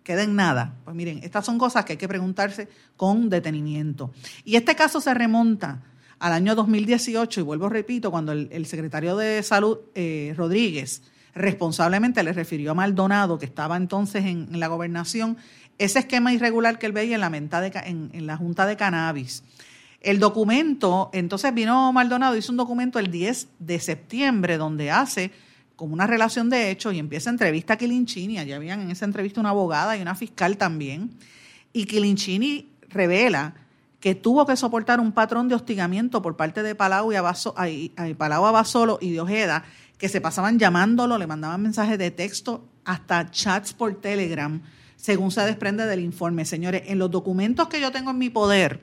[0.03, 0.75] queda en nada.
[0.85, 4.13] Pues miren, estas son cosas que hay que preguntarse con detenimiento.
[4.45, 5.83] Y este caso se remonta
[6.19, 11.03] al año 2018, y vuelvo, repito, cuando el, secretario de Salud, eh, Rodríguez,
[11.35, 15.37] responsablemente le refirió a Maldonado, que estaba entonces en, la gobernación,
[15.79, 17.29] ese esquema irregular que él veía en la,
[17.85, 19.45] en, la Junta de Cannabis.
[20.01, 25.33] El documento, entonces vino Maldonado, hizo un documento el 10 de septiembre donde hace
[25.75, 28.39] como una relación de hechos y empieza entrevista a Quilinchini.
[28.39, 31.11] Allá habían en esa entrevista una abogada y una fiscal también.
[31.73, 33.55] Y Quilinchini revela
[34.01, 38.99] que tuvo que soportar un patrón de hostigamiento por parte de Palau, y Palau Abasolo
[39.01, 39.65] y de Ojeda,
[39.99, 44.63] que se pasaban llamándolo, le mandaban mensajes de texto, hasta chats por Telegram,
[44.97, 46.45] según se desprende del informe.
[46.45, 48.81] Señores, en los documentos que yo tengo en mi poder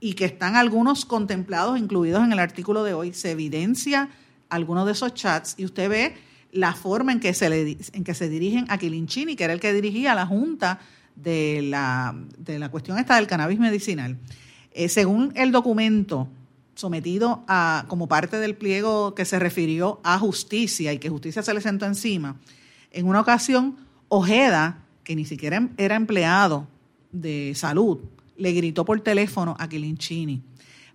[0.00, 4.08] y que están algunos contemplados, incluidos en el artículo de hoy, se evidencia
[4.48, 6.14] algunos de esos chats y usted ve
[6.52, 9.60] la forma en que se, le, en que se dirigen a Quilinchini, que era el
[9.60, 10.80] que dirigía la Junta
[11.14, 14.16] de la, de la cuestión esta del cannabis medicinal.
[14.72, 16.28] Eh, según el documento
[16.74, 21.52] sometido a, como parte del pliego que se refirió a justicia y que justicia se
[21.52, 22.36] le sentó encima,
[22.92, 23.76] en una ocasión
[24.08, 26.66] Ojeda, que ni siquiera era empleado
[27.12, 27.98] de salud,
[28.38, 30.42] le gritó por teléfono a Quilinchini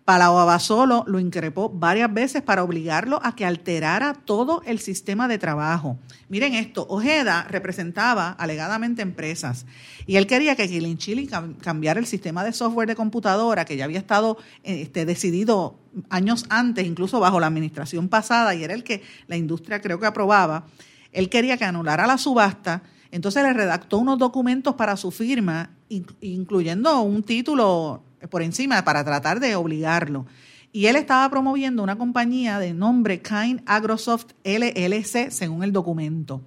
[0.05, 5.37] Palau Abasolo lo increpó varias veces para obligarlo a que alterara todo el sistema de
[5.37, 5.97] trabajo.
[6.27, 9.65] Miren esto, Ojeda representaba alegadamente empresas
[10.05, 11.29] y él quería que Quilinchili
[11.61, 15.79] cambiara el sistema de software de computadora que ya había estado este, decidido
[16.09, 20.07] años antes, incluso bajo la administración pasada, y era el que la industria creo que
[20.07, 20.65] aprobaba.
[21.13, 22.81] Él quería que anulara la subasta,
[23.13, 25.69] entonces le redactó unos documentos para su firma,
[26.19, 30.25] incluyendo un título por encima para tratar de obligarlo.
[30.71, 36.41] Y él estaba promoviendo una compañía de nombre Kind Agrosoft LLC, según el documento.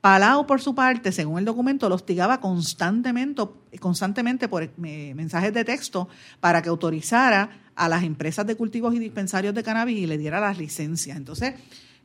[0.00, 3.42] Palau, por su parte, según el documento, lo hostigaba constantemente,
[3.78, 6.08] constantemente por eh, mensajes de texto
[6.40, 10.40] para que autorizara a las empresas de cultivos y dispensarios de cannabis y le diera
[10.40, 11.18] las licencias.
[11.18, 11.52] Entonces,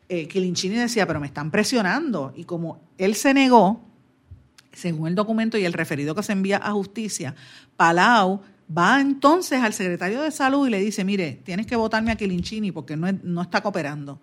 [0.09, 2.33] eh, decía, pero me están presionando.
[2.35, 3.92] Y como él se negó,
[4.73, 7.35] según el documento y el referido que se envía a justicia,
[7.77, 8.41] Palau
[8.75, 12.71] Va entonces al secretario de salud y le dice, mire, tienes que votarme a Quilinchini
[12.71, 14.19] porque no, no está cooperando.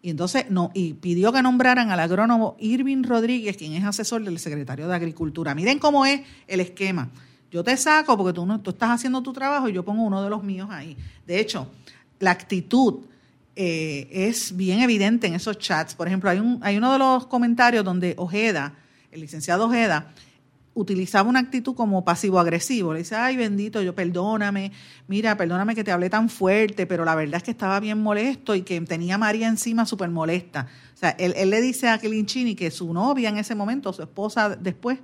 [0.00, 4.38] Y entonces no, y pidió que nombraran al agrónomo Irving Rodríguez, quien es asesor del
[4.38, 5.54] secretario de Agricultura.
[5.54, 7.10] Miren cómo es el esquema.
[7.50, 10.22] Yo te saco porque tú, no, tú estás haciendo tu trabajo y yo pongo uno
[10.22, 10.96] de los míos ahí.
[11.26, 11.70] De hecho,
[12.20, 13.00] la actitud
[13.56, 15.94] eh, es bien evidente en esos chats.
[15.94, 18.72] Por ejemplo, hay, un, hay uno de los comentarios donde Ojeda,
[19.10, 20.12] el licenciado Ojeda,
[20.74, 22.92] utilizaba una actitud como pasivo-agresivo.
[22.92, 24.72] Le dice, ay, bendito, yo perdóname,
[25.08, 28.54] mira, perdóname que te hablé tan fuerte, pero la verdad es que estaba bien molesto
[28.54, 30.68] y que tenía a María encima súper molesta.
[30.94, 34.50] O sea, él, le dice a Kelinchini que su novia en ese momento, su esposa
[34.50, 34.98] después,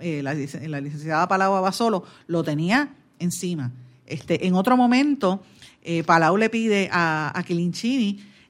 [0.00, 3.70] eh, la, la, licenciada Palau Abasolo, lo tenía encima.
[4.06, 5.42] Este, en otro momento,
[5.82, 7.42] eh, Palau le pide a, a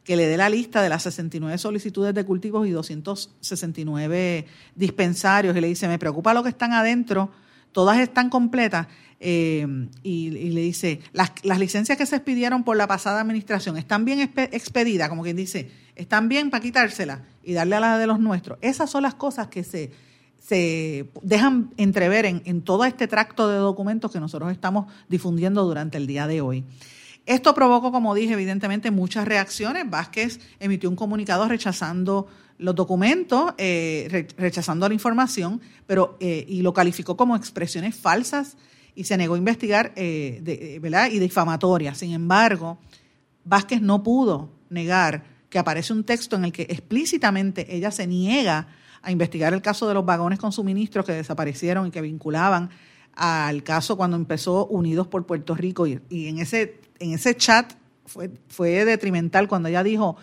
[0.05, 5.61] que le dé la lista de las 69 solicitudes de cultivos y 269 dispensarios y
[5.61, 7.31] le dice, me preocupa lo que están adentro,
[7.73, 8.89] todas están completas.
[9.25, 9.65] Eh,
[10.03, 15.09] y, le dice, las, licencias que se expidieron por la pasada administración están bien expedidas,
[15.09, 18.59] como quien dice, están bien para quitárselas y darle a la de los nuestros.
[18.63, 19.93] Esas son las cosas que se,
[20.41, 25.99] se dejan entrever en, en todo este tracto de documentos que nosotros estamos difundiendo durante
[25.99, 26.65] el día de hoy.
[27.25, 29.89] Esto provocó, como dije, evidentemente muchas reacciones.
[29.89, 32.27] Vázquez emitió un comunicado rechazando
[32.59, 38.57] los documentos, eh, rechazando la información, pero eh, y lo calificó como expresiones falsas
[38.95, 41.11] y se negó a investigar eh, ¿verdad?
[41.11, 41.99] y difamatorias.
[41.99, 42.79] Sin embargo,
[43.45, 48.69] Vázquez no pudo negar que aparece un texto en el que explícitamente ella se niega
[49.03, 52.71] a investigar el caso de los vagones con suministros que desaparecieron y que vinculaban
[53.15, 57.73] al caso cuando empezó Unidos por Puerto Rico y, y en ese en ese chat
[58.07, 60.17] fue, fue detrimental cuando ella dijo,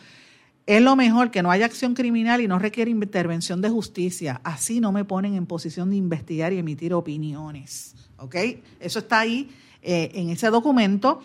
[0.65, 4.39] es lo mejor que no haya acción criminal y no requiere intervención de justicia.
[4.43, 7.95] Así no me ponen en posición de investigar y emitir opiniones.
[8.17, 8.35] ¿Ok?
[8.79, 9.49] Eso está ahí
[9.81, 11.21] eh, en ese documento.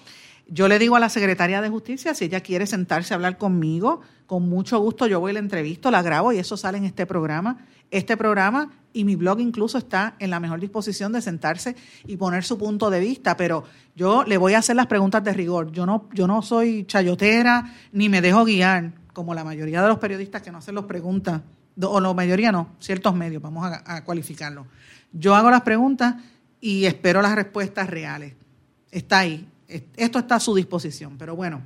[0.47, 4.01] Yo le digo a la secretaria de Justicia, si ella quiere sentarse a hablar conmigo,
[4.27, 7.05] con mucho gusto yo voy a la entrevista, la grabo y eso sale en este
[7.05, 7.67] programa.
[7.90, 11.76] Este programa y mi blog incluso está en la mejor disposición de sentarse
[12.07, 15.35] y poner su punto de vista, pero yo le voy a hacer las preguntas de
[15.35, 15.72] rigor.
[15.72, 19.98] Yo no, yo no soy chayotera ni me dejo guiar, como la mayoría de los
[19.98, 21.42] periodistas que no hacen las preguntas,
[21.83, 24.66] o la mayoría no, ciertos medios, vamos a, a cualificarlo.
[25.12, 26.14] Yo hago las preguntas
[26.61, 28.35] y espero las respuestas reales.
[28.90, 29.48] Está ahí.
[29.96, 31.16] Esto está a su disposición.
[31.18, 31.62] Pero bueno,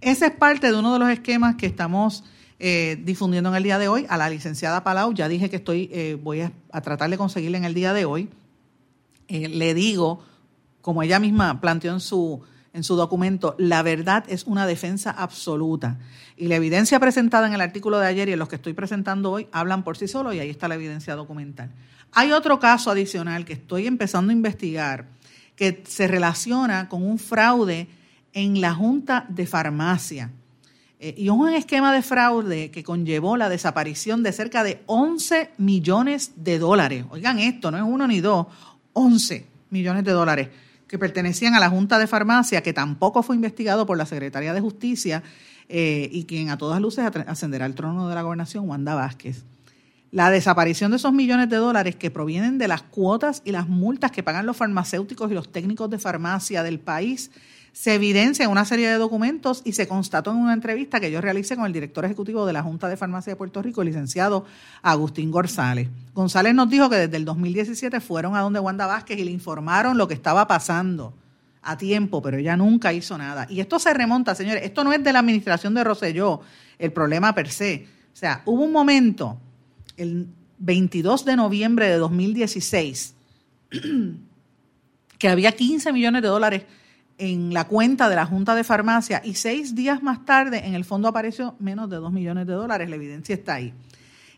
[0.00, 2.24] ese es parte de uno de los esquemas que estamos
[2.60, 4.06] eh, difundiendo en el día de hoy.
[4.08, 7.64] A la licenciada Palau, ya dije que estoy, eh, voy a, tratar de conseguirle en
[7.64, 8.28] el día de hoy.
[9.28, 10.24] Eh, le digo,
[10.80, 12.40] como ella misma planteó en su,
[12.72, 15.98] en su documento, la verdad es una defensa absoluta.
[16.36, 19.30] Y la evidencia presentada en el artículo de ayer y en los que estoy presentando
[19.30, 21.70] hoy hablan por sí solo y ahí está la evidencia documental.
[22.12, 25.06] Hay otro caso adicional que estoy empezando a investigar
[25.54, 27.88] que se relaciona con un fraude
[28.32, 30.30] en la Junta de Farmacia.
[31.00, 36.32] Eh, y un esquema de fraude que conllevó la desaparición de cerca de 11 millones
[36.36, 37.04] de dólares.
[37.10, 38.48] Oigan esto, no es uno ni dos,
[38.94, 40.48] 11 millones de dólares
[40.88, 44.60] que pertenecían a la Junta de Farmacia, que tampoco fue investigado por la Secretaría de
[44.60, 45.22] Justicia
[45.68, 49.44] eh, y quien a todas luces ascenderá al trono de la gobernación, Wanda Vázquez.
[50.10, 54.10] la desaparición de esos millones de dólares que provienen de las cuotas y las multas
[54.10, 57.30] que pagan los farmacéuticos y los técnicos de farmacia del país
[57.72, 61.20] se evidencia en una serie de documentos y se constató en una entrevista que yo
[61.20, 64.44] realicé con el director ejecutivo de la Junta de Farmacia de Puerto Rico, el licenciado
[64.82, 65.88] Agustín González.
[66.14, 69.96] González nos dijo que desde el 2017 fueron a donde Wanda Vázquez y le informaron
[69.96, 71.14] lo que estaba pasando
[71.62, 73.46] a tiempo, pero ella nunca hizo nada.
[73.50, 76.40] Y esto se remonta, señores, esto no es de la administración de Roselló,
[76.78, 77.86] el problema per se.
[78.12, 79.38] O sea, hubo un momento,
[79.96, 80.26] el
[80.58, 83.14] 22 de noviembre de 2016,
[85.18, 86.62] que había 15 millones de dólares
[87.18, 90.84] en la cuenta de la Junta de Farmacia y seis días más tarde en el
[90.84, 92.88] fondo apareció menos de 2 millones de dólares.
[92.88, 93.74] La evidencia está ahí.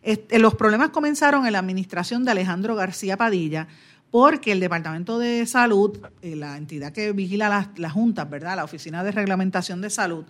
[0.03, 3.69] Este, los problemas comenzaron en la administración de Alejandro García Padilla
[4.11, 8.57] porque el Departamento de Salud, eh, la entidad que vigila las, las, juntas, ¿verdad?
[8.57, 10.25] La Oficina de Reglamentación de Salud,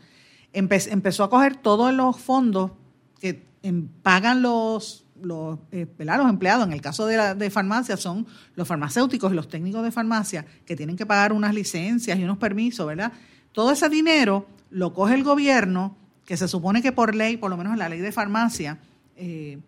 [0.53, 2.73] empezó a coger todos los fondos
[3.21, 7.97] que em, pagan los los, eh, los empleados, en el caso de, la, de farmacia,
[7.97, 12.25] son los farmacéuticos y los técnicos de farmacia que tienen que pagar unas licencias y
[12.25, 13.13] unos permisos, ¿verdad?
[13.53, 17.57] Todo ese dinero lo coge el gobierno, que se supone que por ley, por lo
[17.57, 18.79] menos en la ley de farmacia,
[19.17, 19.59] eh,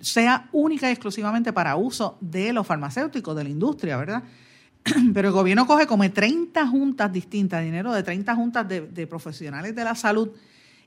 [0.00, 4.22] sea única y exclusivamente para uso de los farmacéuticos, de la industria, ¿verdad?
[5.14, 9.74] Pero el gobierno coge como 30 juntas distintas, dinero de 30 juntas de, de profesionales
[9.74, 10.30] de la salud,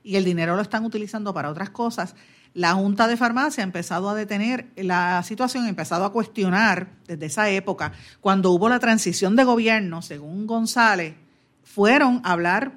[0.04, 2.14] y el dinero lo están utilizando para otras cosas
[2.54, 7.26] la Junta de Farmacia ha empezado a detener la situación, ha empezado a cuestionar desde
[7.26, 11.14] esa época, cuando hubo la transición de gobierno, según González,
[11.62, 12.72] fueron a hablar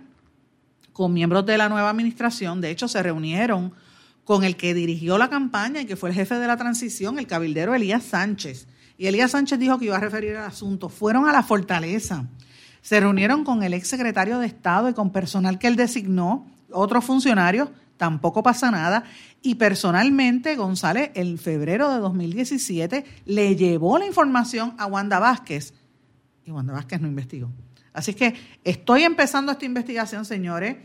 [0.94, 3.74] con miembros de la nueva administración, de hecho se reunieron
[4.24, 7.28] con el que dirigió la campaña y que fue el jefe de la transición, el
[7.28, 8.68] cabildero Elías Sánchez.
[8.98, 10.90] Y Elías Sánchez dijo que iba a referir el asunto.
[10.90, 12.26] Fueron a la fortaleza,
[12.82, 17.04] se reunieron con el ex secretario de Estado y con personal que él designó, otros
[17.04, 19.04] funcionarios, tampoco pasa nada.
[19.42, 25.74] Y personalmente, González, en febrero de 2017, le llevó la información a Wanda Vázquez
[26.46, 27.50] y Wanda Vázquez no investigó.
[27.94, 30.78] Así que estoy empezando esta investigación, señores.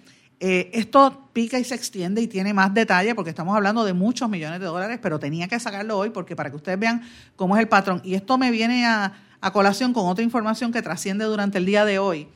[0.42, 4.30] Eh, esto pica y se extiende y tiene más detalle porque estamos hablando de muchos
[4.30, 7.02] millones de dólares, pero tenía que sacarlo hoy porque para que ustedes vean
[7.36, 8.00] cómo es el patrón.
[8.04, 11.84] Y esto me viene a, a colación con otra información que trasciende durante el día
[11.84, 12.28] de hoy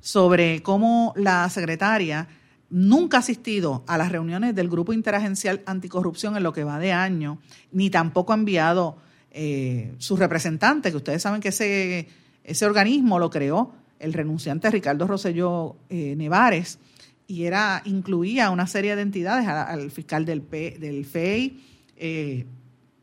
[0.00, 2.28] sobre cómo la secretaria
[2.70, 6.92] nunca ha asistido a las reuniones del Grupo Interagencial Anticorrupción en lo que va de
[6.92, 7.38] año,
[7.72, 8.96] ni tampoco ha enviado
[9.32, 12.08] eh, su representante, que ustedes saben que ese,
[12.44, 16.78] ese organismo lo creó el renunciante Ricardo Rosselló eh, Nevares,
[17.26, 21.60] y era, incluía una serie de entidades, al, fiscal del, del FEI,
[21.96, 22.46] eh,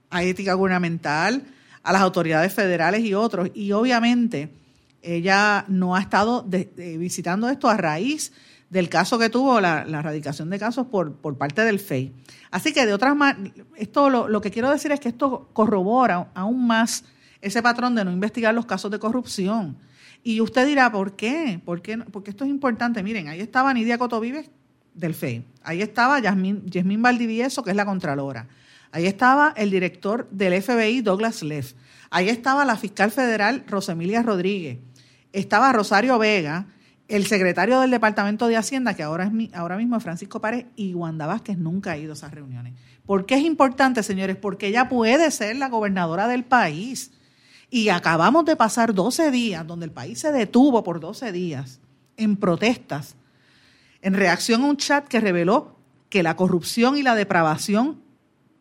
[0.09, 1.43] a ética gubernamental,
[1.83, 3.51] a las autoridades federales y otros.
[3.53, 4.49] Y obviamente
[5.01, 8.33] ella no ha estado visitando esto a raíz
[8.69, 12.13] del caso que tuvo, la, erradicación de casos por, por parte del FEI.
[12.51, 16.29] Así que de otras maneras, esto lo, lo que quiero decir es que esto corrobora
[16.33, 17.05] aún más
[17.41, 19.77] ese patrón de no investigar los casos de corrupción.
[20.23, 21.61] Y usted dirá, ¿por qué?
[21.63, 21.97] ¿Por qué?
[21.97, 23.03] Porque esto es importante.
[23.03, 24.49] Miren, ahí estaba Nidia Cotovives
[24.93, 25.45] del FEI.
[25.63, 28.47] Ahí estaba Yasmín, Valdivieso, que es la Contralora.
[28.91, 31.73] Ahí estaba el director del FBI, Douglas Leff.
[32.09, 34.79] Ahí estaba la fiscal federal, Rosemilia Rodríguez.
[35.33, 36.67] Estaba Rosario Vega,
[37.07, 40.93] el secretario del Departamento de Hacienda, que ahora, es ahora mismo es Francisco Párez, y
[40.93, 42.73] Wanda Vázquez nunca ha ido a esas reuniones.
[43.05, 44.35] ¿Por qué es importante, señores?
[44.35, 47.11] Porque ella puede ser la gobernadora del país.
[47.69, 51.79] Y acabamos de pasar 12 días, donde el país se detuvo por 12 días
[52.17, 53.15] en protestas,
[54.01, 55.77] en reacción a un chat que reveló
[56.09, 58.01] que la corrupción y la depravación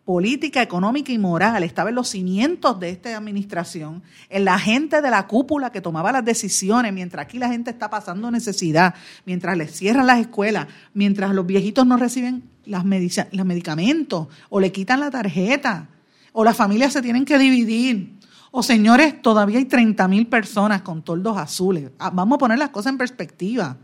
[0.07, 5.11] política, económica y moral estaba en los cimientos de esta administración, en la gente de
[5.11, 8.95] la cúpula que tomaba las decisiones, mientras aquí la gente está pasando necesidad,
[9.27, 12.85] mientras les cierran las escuelas, mientras los viejitos no reciben las
[13.33, 15.89] los medicamentos o le quitan la tarjeta,
[16.33, 18.15] o las familias se tienen que dividir.
[18.53, 21.91] O señores, todavía hay 30 mil personas con toldos azules.
[21.99, 23.77] Ah, vamos a poner las cosas en perspectiva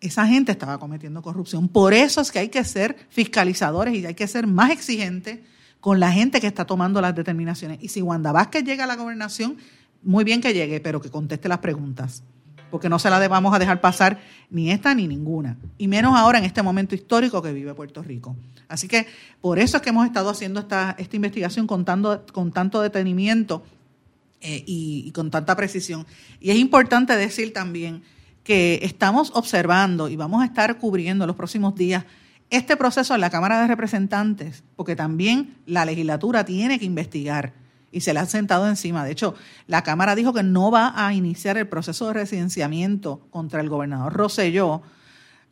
[0.00, 1.68] esa gente estaba cometiendo corrupción.
[1.68, 5.40] Por eso es que hay que ser fiscalizadores y hay que ser más exigentes
[5.78, 7.78] con la gente que está tomando las determinaciones.
[7.82, 9.58] Y si Wanda Vázquez llega a la gobernación,
[10.02, 12.22] muy bien que llegue, pero que conteste las preguntas.
[12.70, 15.58] Porque no se la vamos a dejar pasar ni esta ni ninguna.
[15.76, 18.36] Y menos ahora en este momento histórico que vive Puerto Rico.
[18.68, 19.06] Así que
[19.40, 23.64] por eso es que hemos estado haciendo esta, esta investigación con tanto, detenimiento
[24.40, 26.06] eh, y con tanta precisión.
[26.40, 28.02] Y es importante decir también
[28.42, 32.04] que estamos observando y vamos a estar cubriendo los próximos días
[32.50, 37.52] este proceso en la Cámara de Representantes, porque también la legislatura tiene que investigar
[37.92, 39.04] y se le ha sentado encima.
[39.04, 39.34] De hecho,
[39.66, 44.12] la Cámara dijo que no va a iniciar el proceso de residenciamiento contra el gobernador
[44.12, 44.82] Rosselló,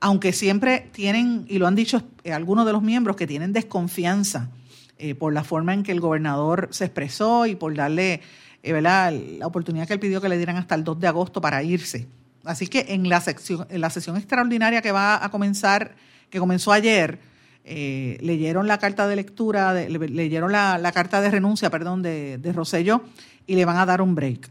[0.00, 4.50] aunque siempre tienen, y lo han dicho algunos de los miembros, que tienen desconfianza
[4.98, 8.22] eh, por la forma en que el gobernador se expresó y por darle
[8.62, 9.12] eh, la
[9.44, 12.08] oportunidad que él pidió que le dieran hasta el 2 de agosto para irse.
[12.44, 15.96] Así que en la, sección, en la sesión extraordinaria que va a comenzar,
[16.30, 17.18] que comenzó ayer,
[17.64, 23.00] eh, leyeron la carta de lectura, leyeron la, carta de renuncia, perdón, de, de
[23.46, 24.48] y le van a dar un break.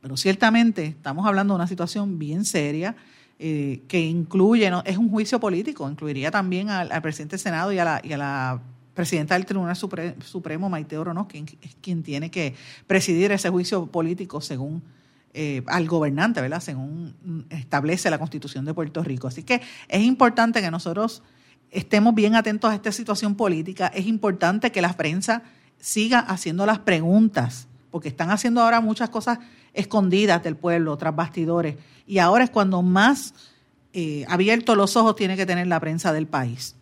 [0.00, 2.96] pero ciertamente estamos hablando de una situación bien seria
[3.38, 4.82] que incluye, ¿no?
[4.84, 8.60] es un juicio político, incluiría también al, presidente del Senado y a la,
[8.94, 12.54] presidenta del Tribunal Supremo, Maite Orono, quien es quien tiene que
[12.86, 14.82] presidir ese juicio político según
[15.32, 16.60] eh, al gobernante, ¿verdad?
[16.60, 19.28] Según establece la Constitución de Puerto Rico.
[19.28, 21.22] Así que es importante que nosotros
[21.70, 23.88] estemos bien atentos a esta situación política.
[23.88, 25.42] Es importante que la prensa
[25.78, 29.38] siga haciendo las preguntas, porque están haciendo ahora muchas cosas
[29.72, 31.76] escondidas del pueblo, tras bastidores.
[32.06, 33.34] Y ahora es cuando más
[33.92, 36.76] eh, abiertos los ojos tiene que tener la prensa del país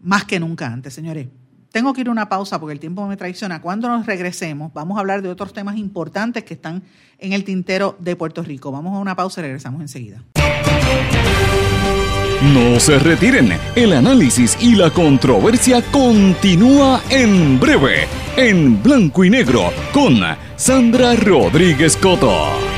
[0.00, 1.28] más que nunca antes, señores.
[1.72, 3.60] Tengo que ir a una pausa porque el tiempo me traiciona.
[3.60, 6.82] Cuando nos regresemos, vamos a hablar de otros temas importantes que están
[7.18, 8.72] en el tintero de Puerto Rico.
[8.72, 10.22] Vamos a una pausa y regresamos enseguida.
[12.54, 18.06] No se retiren, el análisis y la controversia continúa en breve,
[18.36, 20.20] en blanco y negro, con
[20.56, 22.77] Sandra Rodríguez Coto.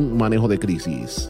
[0.01, 1.29] manejo de crisis.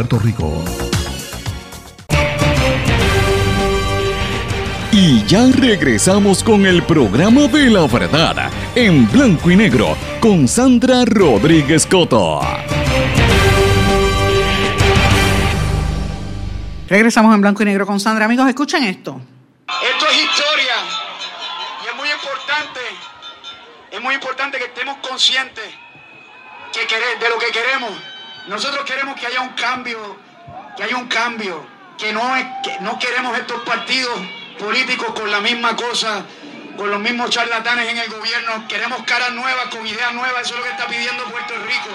[0.00, 0.64] Puerto Rico.
[4.92, 11.04] Y ya regresamos con el programa de la verdad en blanco y negro con Sandra
[11.04, 12.40] Rodríguez Coto.
[16.88, 18.24] Regresamos en blanco y negro con Sandra.
[18.24, 19.20] Amigos, escuchen esto.
[19.68, 20.76] Esto es historia
[21.84, 22.80] y es muy importante,
[23.90, 25.64] es muy importante que estemos conscientes
[26.72, 28.19] que de lo que queremos.
[28.50, 30.18] Nosotros queremos que haya un cambio,
[30.76, 31.64] que haya un cambio,
[31.96, 34.20] que no, es, que no queremos estos partidos
[34.58, 36.24] políticos con la misma cosa,
[36.76, 38.66] con los mismos charlatanes en el gobierno.
[38.66, 40.42] Queremos caras nuevas, con ideas nuevas.
[40.42, 41.90] Eso es lo que está pidiendo Puerto Rico.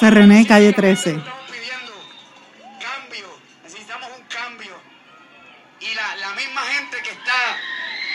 [0.00, 1.10] Se René, calle 13.
[1.10, 1.92] Estamos pidiendo
[2.80, 3.38] cambio.
[3.62, 4.80] Necesitamos un cambio.
[5.78, 7.56] Y la, la misma gente que está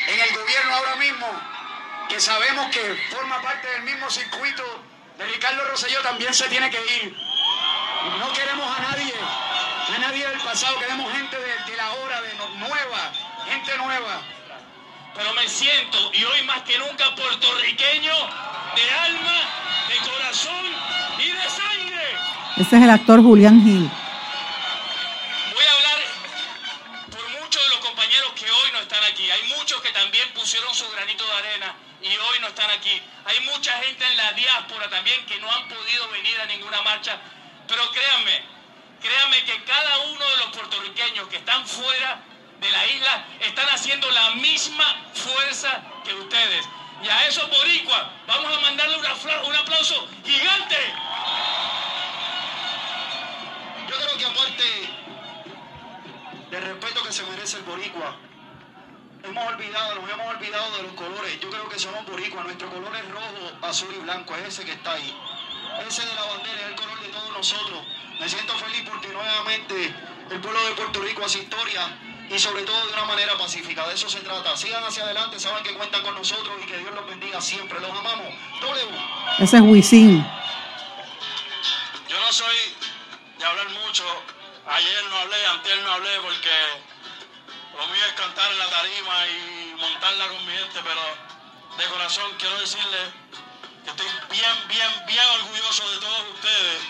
[0.09, 1.27] en el gobierno ahora mismo,
[2.09, 4.90] que sabemos que forma parte del mismo circuito
[5.27, 7.15] Ricardo Rosselló, también se tiene que ir.
[8.19, 12.33] No queremos a nadie, a nadie del pasado, queremos gente de, de la hora, de
[12.57, 13.11] nueva,
[13.47, 14.21] gente nueva.
[15.15, 18.13] Pero me siento, y hoy más que nunca, puertorriqueño
[18.75, 19.39] de alma,
[19.89, 20.65] de corazón
[21.19, 22.17] y de sangre.
[22.57, 23.89] Ese es el actor Julián Gil.
[25.53, 25.99] Voy a hablar
[27.11, 29.29] por muchos de los compañeros que hoy no están aquí.
[29.29, 33.01] Hay muchos que también pusieron su granito de arena y hoy no están aquí.
[33.25, 37.19] Hay mucha gente en la diáspora también que no han podido venir a ninguna marcha
[37.71, 38.43] pero créanme,
[39.01, 42.19] créanme que cada uno de los puertorriqueños que están fuera
[42.59, 46.65] de la isla están haciendo la misma fuerza que ustedes.
[47.01, 50.75] Y a esos boricuas vamos a mandarle un aplauso gigante.
[53.87, 54.89] Yo creo que aparte
[56.49, 58.17] del respeto que se merece el boricua,
[59.23, 61.39] hemos olvidado, nos hemos olvidado de los colores.
[61.39, 64.73] Yo creo que somos boricuas, nuestro color es rojo, azul y blanco, es ese que
[64.73, 65.15] está ahí.
[65.87, 67.83] Ese de la bandera es el color de todos nosotros.
[68.19, 69.93] Me siento feliz porque nuevamente
[70.29, 71.97] el pueblo de Puerto Rico hace historia
[72.29, 73.87] y sobre todo de una manera pacífica.
[73.87, 74.55] De eso se trata.
[74.55, 77.79] Sigan hacia adelante, saben que cuentan con nosotros y que Dios los bendiga siempre.
[77.79, 78.27] Los amamos.
[79.39, 80.25] Ese es Wisin.
[82.07, 82.55] Yo no soy
[83.39, 84.03] de hablar mucho.
[84.67, 86.49] Ayer no hablé, antes no hablé porque
[87.77, 92.31] lo mío es cantar en la tarima y montarla con mi gente, pero de corazón
[92.37, 93.21] quiero decirle
[93.85, 96.81] Estoy bien, bien, bien orgulloso de todos ustedes,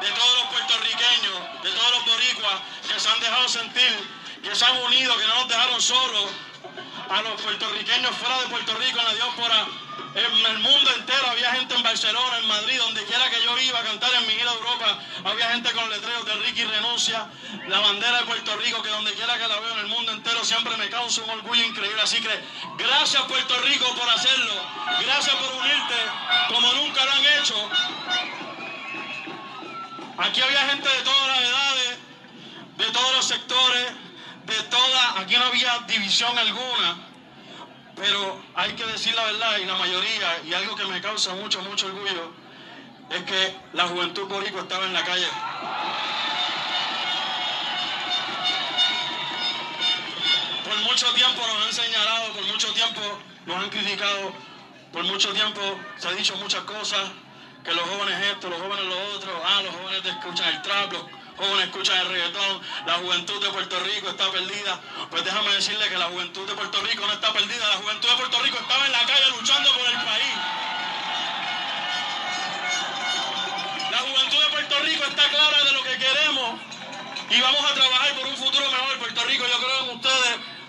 [0.00, 4.10] de todos los puertorriqueños, de todos los boricuas que se han dejado sentir,
[4.42, 6.30] que se han unido, que no nos dejaron solos.
[7.10, 9.66] A los puertorriqueños fuera de Puerto Rico, en la diáspora,
[10.14, 13.80] en el mundo entero había gente en Barcelona, en Madrid, donde quiera que yo iba
[13.80, 17.26] a cantar en mi gira de Europa, había gente con letreros de Ricky renuncia,
[17.66, 20.44] la bandera de Puerto Rico, que donde quiera que la veo en el mundo entero
[20.44, 22.00] siempre me causa un orgullo increíble.
[22.00, 22.30] Así que
[22.78, 24.54] gracias Puerto Rico por hacerlo,
[25.04, 25.96] gracias por unirte
[26.48, 27.70] como nunca lo han hecho.
[30.16, 31.98] Aquí había gente de todas las edades,
[32.76, 33.86] de todos los sectores,
[34.46, 37.06] de todas, aquí no había división alguna.
[37.96, 41.60] Pero hay que decir la verdad y la mayoría, y algo que me causa mucho,
[41.62, 42.32] mucho orgullo,
[43.10, 45.28] es que la juventud boricua estaba en la calle.
[50.64, 53.00] Por mucho tiempo nos han señalado, por mucho tiempo
[53.46, 54.32] nos han criticado,
[54.92, 55.60] por mucho tiempo
[55.98, 57.10] se ha dicho muchas cosas,
[57.64, 60.92] que los jóvenes esto, los jóvenes lo otro, ah, los jóvenes escuchan el trap,
[61.40, 64.80] jóvenes escuchan el reggaetón, la juventud de Puerto Rico está perdida.
[65.10, 68.16] Pues déjame decirle que la juventud de Puerto Rico no está perdida, la juventud de
[68.16, 70.34] Puerto Rico estaba en la calle luchando por el país.
[73.90, 76.60] La juventud de Puerto Rico está clara de lo que queremos
[77.30, 78.98] y vamos a trabajar por un futuro mejor.
[78.98, 80.59] Puerto Rico, yo creo en ustedes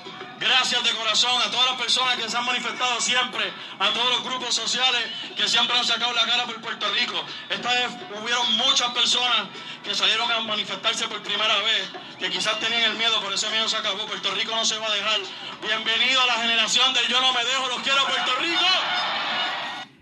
[0.41, 3.45] Gracias de corazón a todas las personas que se han manifestado siempre,
[3.77, 5.05] a todos los grupos sociales
[5.37, 7.13] que siempre han sacado la cara por Puerto Rico.
[7.45, 9.53] Esta vez hubieron muchas personas
[9.85, 13.69] que salieron a manifestarse por primera vez, que quizás tenían el miedo, pero ese miedo
[13.69, 14.01] se acabó.
[14.09, 15.21] Puerto Rico no se va a dejar.
[15.61, 18.65] Bienvenido a la generación del Yo no me dejo, los quiero Puerto Rico.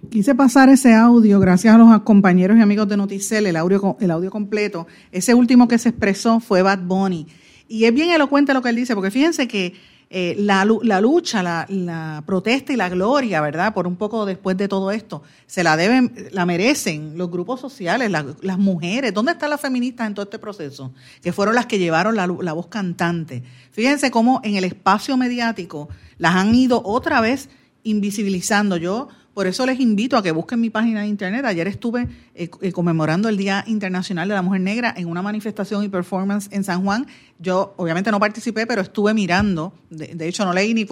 [0.10, 4.10] Quise pasar ese audio, gracias a los compañeros y amigos de Noticel, el audio, el
[4.10, 4.88] audio completo.
[5.12, 7.28] Ese último que se expresó fue Bad Bunny.
[7.68, 12.24] Y es bien elocuente lo que él dice, porque fíjense que eh, la, lucha, la,
[12.26, 13.76] protesta y la gloria, ¿verdad?
[13.76, 18.10] Por un poco después de todo esto, se la deben, la merecen los grupos sociales,
[18.10, 19.14] las mujeres.
[19.14, 20.92] ¿Dónde están las feministas en todo este proceso?
[21.22, 23.44] Que fueron las que llevaron la, la voz cantante.
[23.72, 27.50] Fíjense cómo en el espacio mediático las han ido otra vez
[27.84, 28.78] invisibilizando.
[28.78, 29.10] Yo
[29.40, 31.46] por eso les invito a que busquen mi página de internet.
[31.46, 35.82] Ayer estuve eh, eh, conmemorando el Día Internacional de la Mujer Negra en una manifestación
[35.82, 37.08] y performance en San Juan.
[37.38, 39.72] Yo obviamente no participé, pero estuve mirando.
[39.90, 40.86] De, hecho, no leí ni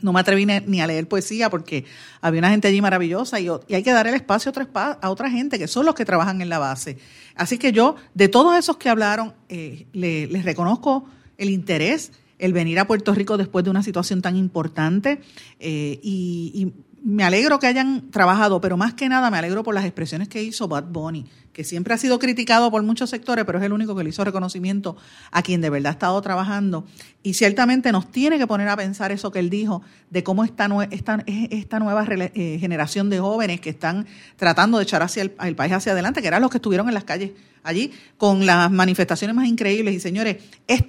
[0.00, 1.84] no me atreví ni a leer poesía porque
[2.20, 5.28] había una gente allí maravillosa y, hay que dar el espacio a otra, a otra
[5.28, 6.98] gente que son los que trabajan en la base.
[7.34, 11.06] Así que yo, de todos esos que hablaron, eh, les reconozco
[11.36, 15.20] el interés, el venir a Puerto Rico después de una situación tan importante
[15.58, 16.72] y
[17.04, 20.42] me alegro que hayan trabajado, pero más que nada me alegro por las expresiones que
[20.42, 23.96] hizo Bad Bunny, que siempre ha sido criticado por muchos sectores, pero es el único
[23.96, 24.96] que le hizo reconocimiento
[25.32, 26.86] a quien de verdad ha estado trabajando.
[27.22, 30.68] Y ciertamente nos tiene que poner a pensar eso que él dijo, de cómo esta,
[30.90, 35.92] esta, nueva eh, generación de jóvenes que están tratando de echar hacia el país hacia
[35.92, 37.32] adelante, que eran los que estuvieron en las calles
[37.62, 39.94] allí con las manifestaciones más increíbles.
[39.94, 40.36] Y señores,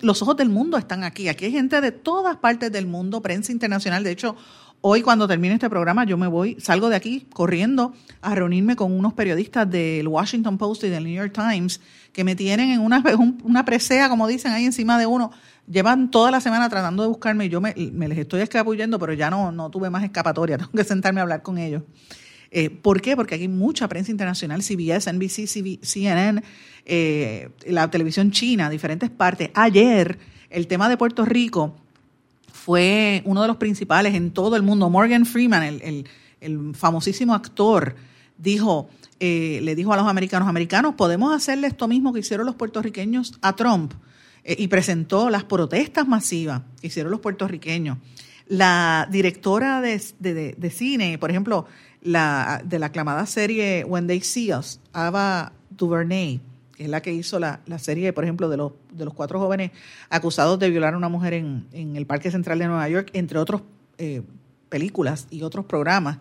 [0.01, 1.28] los ojos del mundo están aquí.
[1.28, 4.03] Aquí hay gente de todas partes del mundo, prensa internacional.
[4.03, 4.36] De hecho,
[4.86, 8.92] Hoy cuando termine este programa yo me voy, salgo de aquí corriendo a reunirme con
[8.92, 11.80] unos periodistas del Washington Post y del New York Times
[12.12, 13.02] que me tienen en una,
[13.66, 15.32] presea, como dicen, ahí encima de uno.
[15.72, 19.30] Llevan toda la semana tratando de buscarme y yo me, les estoy escabullendo, pero ya
[19.30, 21.84] no, no tuve más escapatoria, tengo que sentarme a hablar con ellos.
[22.52, 23.16] Eh, ¿Por qué?
[23.16, 25.48] Porque aquí hay mucha prensa internacional, CBS, NBC,
[25.82, 26.44] CNN,
[26.84, 29.50] eh, la televisión china, diferentes partes.
[29.54, 30.20] Ayer,
[30.50, 31.78] el tema de Puerto Rico
[32.64, 34.89] fue uno de los principales en todo el mundo.
[34.89, 35.82] Morgan Freeman,
[36.39, 37.95] el, famosísimo actor,
[38.38, 38.88] dijo,
[39.20, 43.38] eh, le dijo a los americanos, americanos, podemos hacerle esto mismo que hicieron los puertorriqueños
[43.41, 43.93] a Trump.
[44.45, 47.97] Eh, y presentó las protestas masivas que hicieron los puertorriqueños.
[48.47, 51.66] La directora de, de, cine, por ejemplo,
[52.01, 56.39] la, de la aclamada serie When They See Us, Ava DuVernay,
[56.78, 59.72] es la que hizo la, serie, por ejemplo, de los, de los cuatro jóvenes
[60.10, 63.62] acusados de violar a una mujer en, el Parque Central de Nueva York, entre otras
[63.98, 64.22] eh,
[64.70, 66.18] películas y otros programas.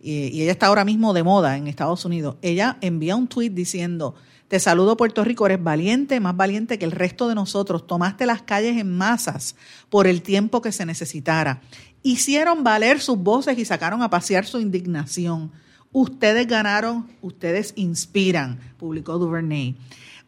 [0.00, 2.36] Y, ella está ahora mismo de moda en Estados Unidos.
[2.42, 4.14] Ella envía un tweet diciendo,
[4.48, 7.86] te saludo Puerto Rico, eres valiente, más valiente que el resto de nosotros.
[7.86, 9.54] Tomaste las calles en masas
[9.88, 11.62] por el tiempo que se necesitara.
[12.02, 15.52] Hicieron valer sus voces y sacaron a pasear su indignación.
[15.92, 19.76] Ustedes ganaron, ustedes inspiran, publicó Duvernay.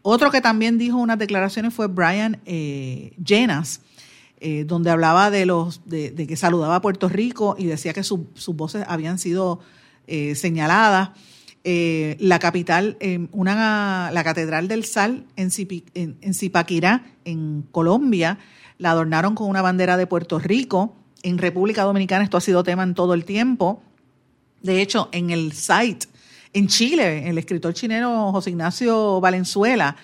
[0.02, 3.80] Otro que también dijo unas declaraciones fue Brian eh, Llenas,
[4.38, 8.20] eh, donde hablaba de, los, de, que saludaba a Puerto Rico y decía que sus
[8.48, 9.60] voces habían sido
[10.06, 11.12] eh, señaladas.
[11.64, 12.98] la capital,
[13.32, 15.50] una, la Catedral del Sal en,
[15.94, 18.38] en Zipaquirá, en Colombia,
[18.76, 20.94] la adornaron con una bandera de Puerto Rico.
[21.22, 23.82] En República Dominicana esto ha sido tema en todo el tiempo.
[24.64, 26.06] De hecho, en el site
[26.54, 29.94] en Chile, el escritor chileno José Ignacio Valenzuela,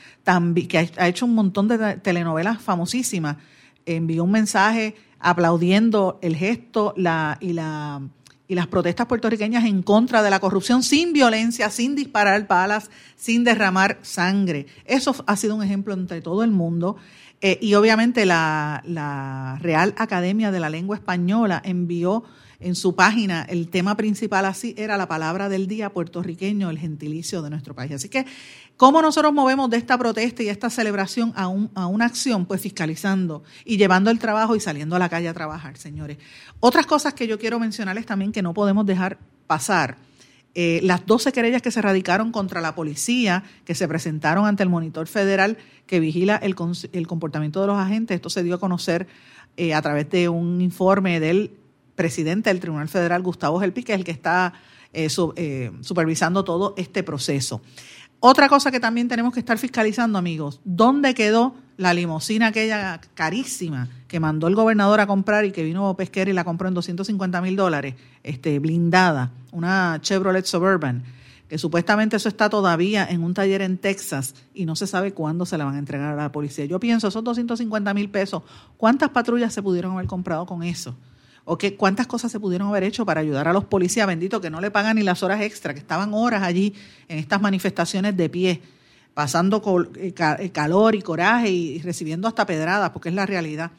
[0.69, 3.39] que ha hecho un montón de telenovelas famosísimas,
[3.87, 10.29] envió un mensaje aplaudiendo el gesto y, la, y las protestas puertorriqueñas en contra de
[10.29, 14.67] la corrupción sin violencia, sin disparar balas, sin derramar sangre.
[14.85, 16.97] Eso ha sido un ejemplo entre todo el mundo.
[17.41, 22.25] Eh, y obviamente la Real Academia de la Lengua Española envió
[22.61, 27.43] en su página el tema principal así era la palabra del día puertorriqueño, el gentilicio
[27.43, 27.93] de nuestro país.
[27.93, 28.27] Así que,
[28.77, 32.47] ¿cómo nosotros movemos de esta protesta y esta celebración a, una acción?
[32.47, 36.19] Pues fiscalizando y llevando el trabajo y saliendo a la calle a trabajar, señores.
[36.61, 39.97] Otras cosas que yo quiero mencionarles también que no podemos dejar pasar.
[40.55, 44.69] Eh, las 12 querellas que se radicaron contra la policía, que se presentaron ante el
[44.69, 46.57] monitor federal que vigila el,
[46.93, 49.07] el comportamiento de los agentes, esto se dio a conocer
[49.57, 51.53] eh, a través de un informe del
[52.01, 54.55] presidente del Tribunal Federal, Gustavo Gelpi, que es el que está
[54.95, 57.61] eh, eh, supervisando todo este proceso.
[58.21, 63.91] Otra cosa que también tenemos que estar fiscalizando, amigos, ¿dónde quedó la limusina aquella carísima
[64.09, 67.43] que mandó el gobernador a comprar y que vino Pesquera y la compró en 250
[67.43, 71.05] mil dólares, este, blindada, una Chevrolet Suburban,
[71.51, 75.45] que supuestamente eso está todavía en un taller en Texas y no se sabe cuándo
[75.45, 76.65] se la van a entregar a la policía.
[76.65, 78.43] Yo pienso, esos 250 mil pesos,
[78.79, 80.97] ¿cuántas patrullas se pudieron haber comprado con eso?
[81.45, 84.51] O que cuántas cosas se pudieron haber hecho para ayudar a los policías, bendito, que
[84.51, 86.75] no le pagan ni las horas extra, que estaban horas allí
[87.09, 88.63] en estas manifestaciones de pie,
[89.15, 89.63] pasando
[89.97, 93.71] eh, eh, calor y coraje y recibiendo hasta pedradas, porque es la realidad.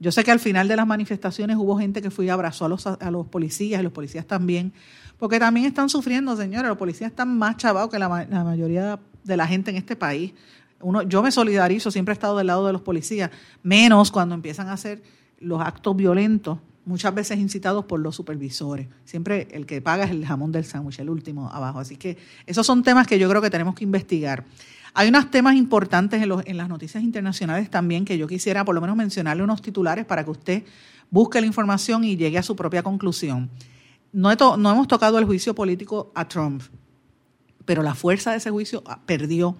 [0.00, 2.68] Yo sé que al final de las manifestaciones hubo gente que fue y abrazó a
[2.68, 4.72] los, policías y los policías también,
[5.18, 9.36] porque también están sufriendo, señores, los policías están más chavados que la, la mayoría de
[9.36, 10.32] la gente en este país.
[10.80, 13.30] Uno, yo me solidarizo, siempre he estado del lado de los policías,
[13.64, 15.02] menos cuando empiezan a hacer
[15.40, 16.58] los actos violentos
[16.88, 18.88] muchas veces incitados por los supervisores.
[19.04, 21.78] Siempre el que paga es el jamón del sándwich, el último abajo.
[21.78, 22.16] Así que
[22.46, 24.44] esos son temas que yo creo que tenemos que investigar.
[24.94, 28.74] Hay unos temas importantes en, los, en las noticias internacionales también que yo quisiera por
[28.74, 30.64] lo menos mencionarle unos titulares para que usted
[31.10, 33.50] busque la información y llegue a su propia conclusión.
[34.12, 36.62] No, no hemos tocado el juicio político a Trump,
[37.66, 39.56] pero la fuerza de ese juicio ah, perdió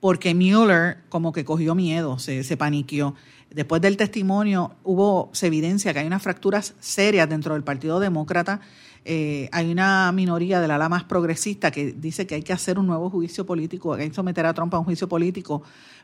[0.00, 3.14] porque Mueller como que cogió miedo, se, se paniqueó.
[3.50, 8.60] Después del testimonio hubo, se evidencia que hay unas fracturas serias dentro del Partido Demócrata.
[9.04, 12.86] Eh, hay una minoría del ala más progresista que dice que hay que hacer un
[12.86, 15.62] nuevo juicio político, hay que someter a Trump a un juicio político,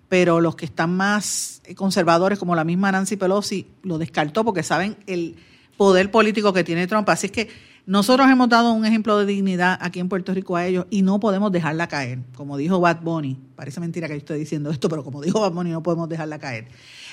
[0.09, 4.97] pero los que están más conservadores, como la misma Nancy Pelosi, lo descartó porque saben
[5.07, 5.37] el
[5.77, 7.09] poder político que tiene Trump.
[7.11, 7.49] Así es que
[7.87, 11.21] Nosotros hemos dado un ejemplo de dignidad aquí en Puerto Rico a ellos y no
[11.21, 12.19] podemos dejarla caer.
[12.35, 15.53] Como dijo Bad Bunny, parece mentira que yo estoy diciendo esto, pero como dijo Bad
[15.53, 16.67] Bunny, no podemos dejarla caer.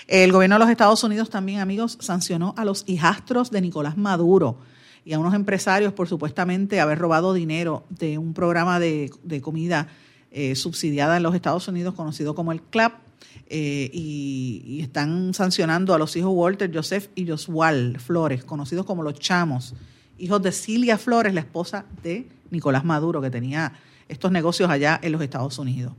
[0.08, 4.58] El gobierno de los Estados Unidos también, amigos, sancionó a los hijastros de Nicolás Maduro
[5.06, 9.12] y a unos empresarios por supuestamente haber robado dinero de un programa de,
[9.44, 9.90] comida
[10.32, 12.94] eh, subsidiada en los Estados Unidos conocido como el CLAP.
[13.48, 19.14] Eh, y, están sancionando a los hijos Walter, Joseph y Josual Flores, conocidos como los
[19.20, 19.76] chamos,
[20.24, 23.74] hijos de Cilia Flores, la esposa de Nicolás Maduro, que tenía
[24.08, 25.94] estos negocios allá en los Estados Unidos.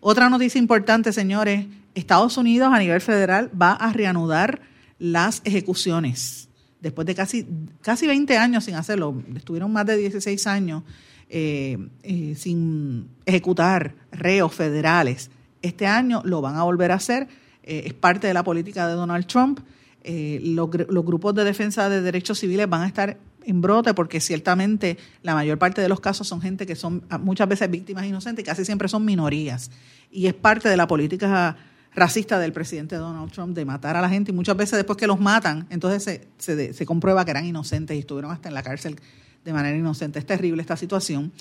[0.00, 4.60] Otra noticia importante, señores, Estados Unidos a nivel federal va a reanudar
[4.98, 6.48] las ejecuciones.
[6.80, 7.46] Después de casi,
[7.80, 10.82] casi 20 años sin hacerlo, estuvieron más de 16 años
[11.28, 15.30] eh, eh, sin ejecutar reos federales.
[15.62, 17.28] Este año lo van a volver a hacer,
[17.62, 19.60] eh, es parte de la política de Donald Trump.
[20.02, 24.98] Los, los grupos de defensa de derechos civiles van a estar en brote porque ciertamente
[25.22, 28.64] la mayor parte de los casos son gente que son muchas veces víctimas inocentes casi
[28.64, 29.70] siempre son minorías.
[30.10, 31.56] Y es parte de la política
[31.94, 35.06] racista del presidente Donald Trump de matar a la gente y muchas veces después que
[35.06, 38.96] los matan, entonces se, se, comprueba que eran inocentes y estuvieron hasta en la cárcel
[39.44, 40.18] de manera inocente.
[40.18, 41.32] Es terrible esta situación.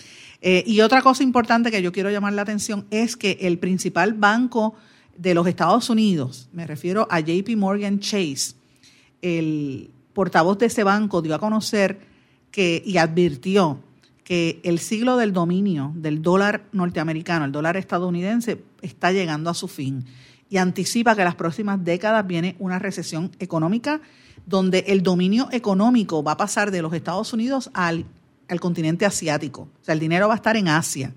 [0.42, 4.14] Eh, y otra cosa importante que yo quiero llamar la atención es que el principal
[4.14, 4.76] banco
[5.18, 8.54] de los Estados Unidos, me refiero a JP Morgan Chase,
[9.22, 12.00] el portavoz de ese banco dio a conocer
[12.52, 13.80] que y advirtió
[14.24, 19.68] que el siglo del dominio del dólar norteamericano, el dólar estadounidense, está llegando a su
[19.68, 20.06] fin
[20.50, 24.02] y anticipa que las próximas décadas viene una recesión económica
[24.46, 28.06] donde el dominio económico va a pasar de los Estados Unidos al,
[28.48, 29.62] al continente asiático.
[29.62, 31.14] O sea, el dinero va a estar en Asia,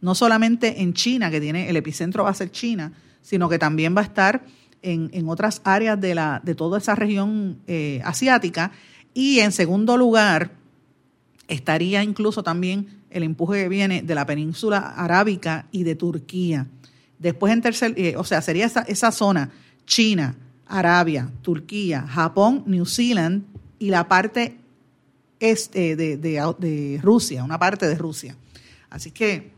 [0.00, 2.92] no solamente en China, que tiene el epicentro va a ser China,
[3.22, 4.44] sino que también va a estar
[4.84, 8.70] en, en otras áreas de, la, de toda esa región eh, asiática.
[9.14, 10.52] Y en segundo lugar,
[11.48, 16.66] estaría incluso también el empuje que viene de la península arábica y de Turquía.
[17.18, 19.50] Después en tercer, eh, o sea, sería esa, esa zona,
[19.86, 23.44] China, Arabia, Turquía, Japón, New Zealand
[23.78, 24.58] y la parte
[25.40, 28.36] este de, de, Rusia, una parte de Rusia.
[28.90, 29.52] Así que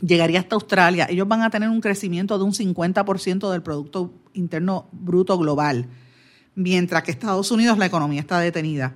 [0.00, 1.06] llegaría hasta Australia.
[1.08, 5.86] Ellos van a tener un crecimiento de un 50% del Producto Interno Bruto Global,
[6.54, 8.94] mientras que Estados Unidos la economía está detenida.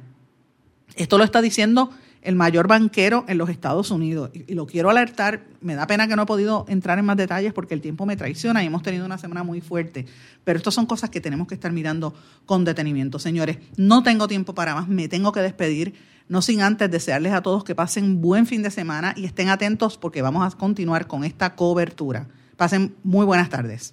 [0.97, 1.91] Esto lo está diciendo
[2.23, 4.31] el mayor banquero en los Estados Unidos.
[4.33, 7.53] Y, lo quiero alertar, me da pena que no he podido entrar en más detalles
[7.53, 10.07] porque el tiempo me traiciona y hemos tenido una semana muy fuerte.
[10.45, 12.15] Pero estas son cosas que tenemos que estar mirando
[12.47, 13.19] con detenimiento.
[13.19, 16.12] Señores, no tengo tiempo para más, me tengo que despedir.
[16.29, 19.99] No sin antes desearles a todos que pasen buen fin de semana y estén atentos
[19.99, 22.29] porque vamos a continuar con esta cobertura.
[22.57, 23.93] Pasen muy buenas tardes.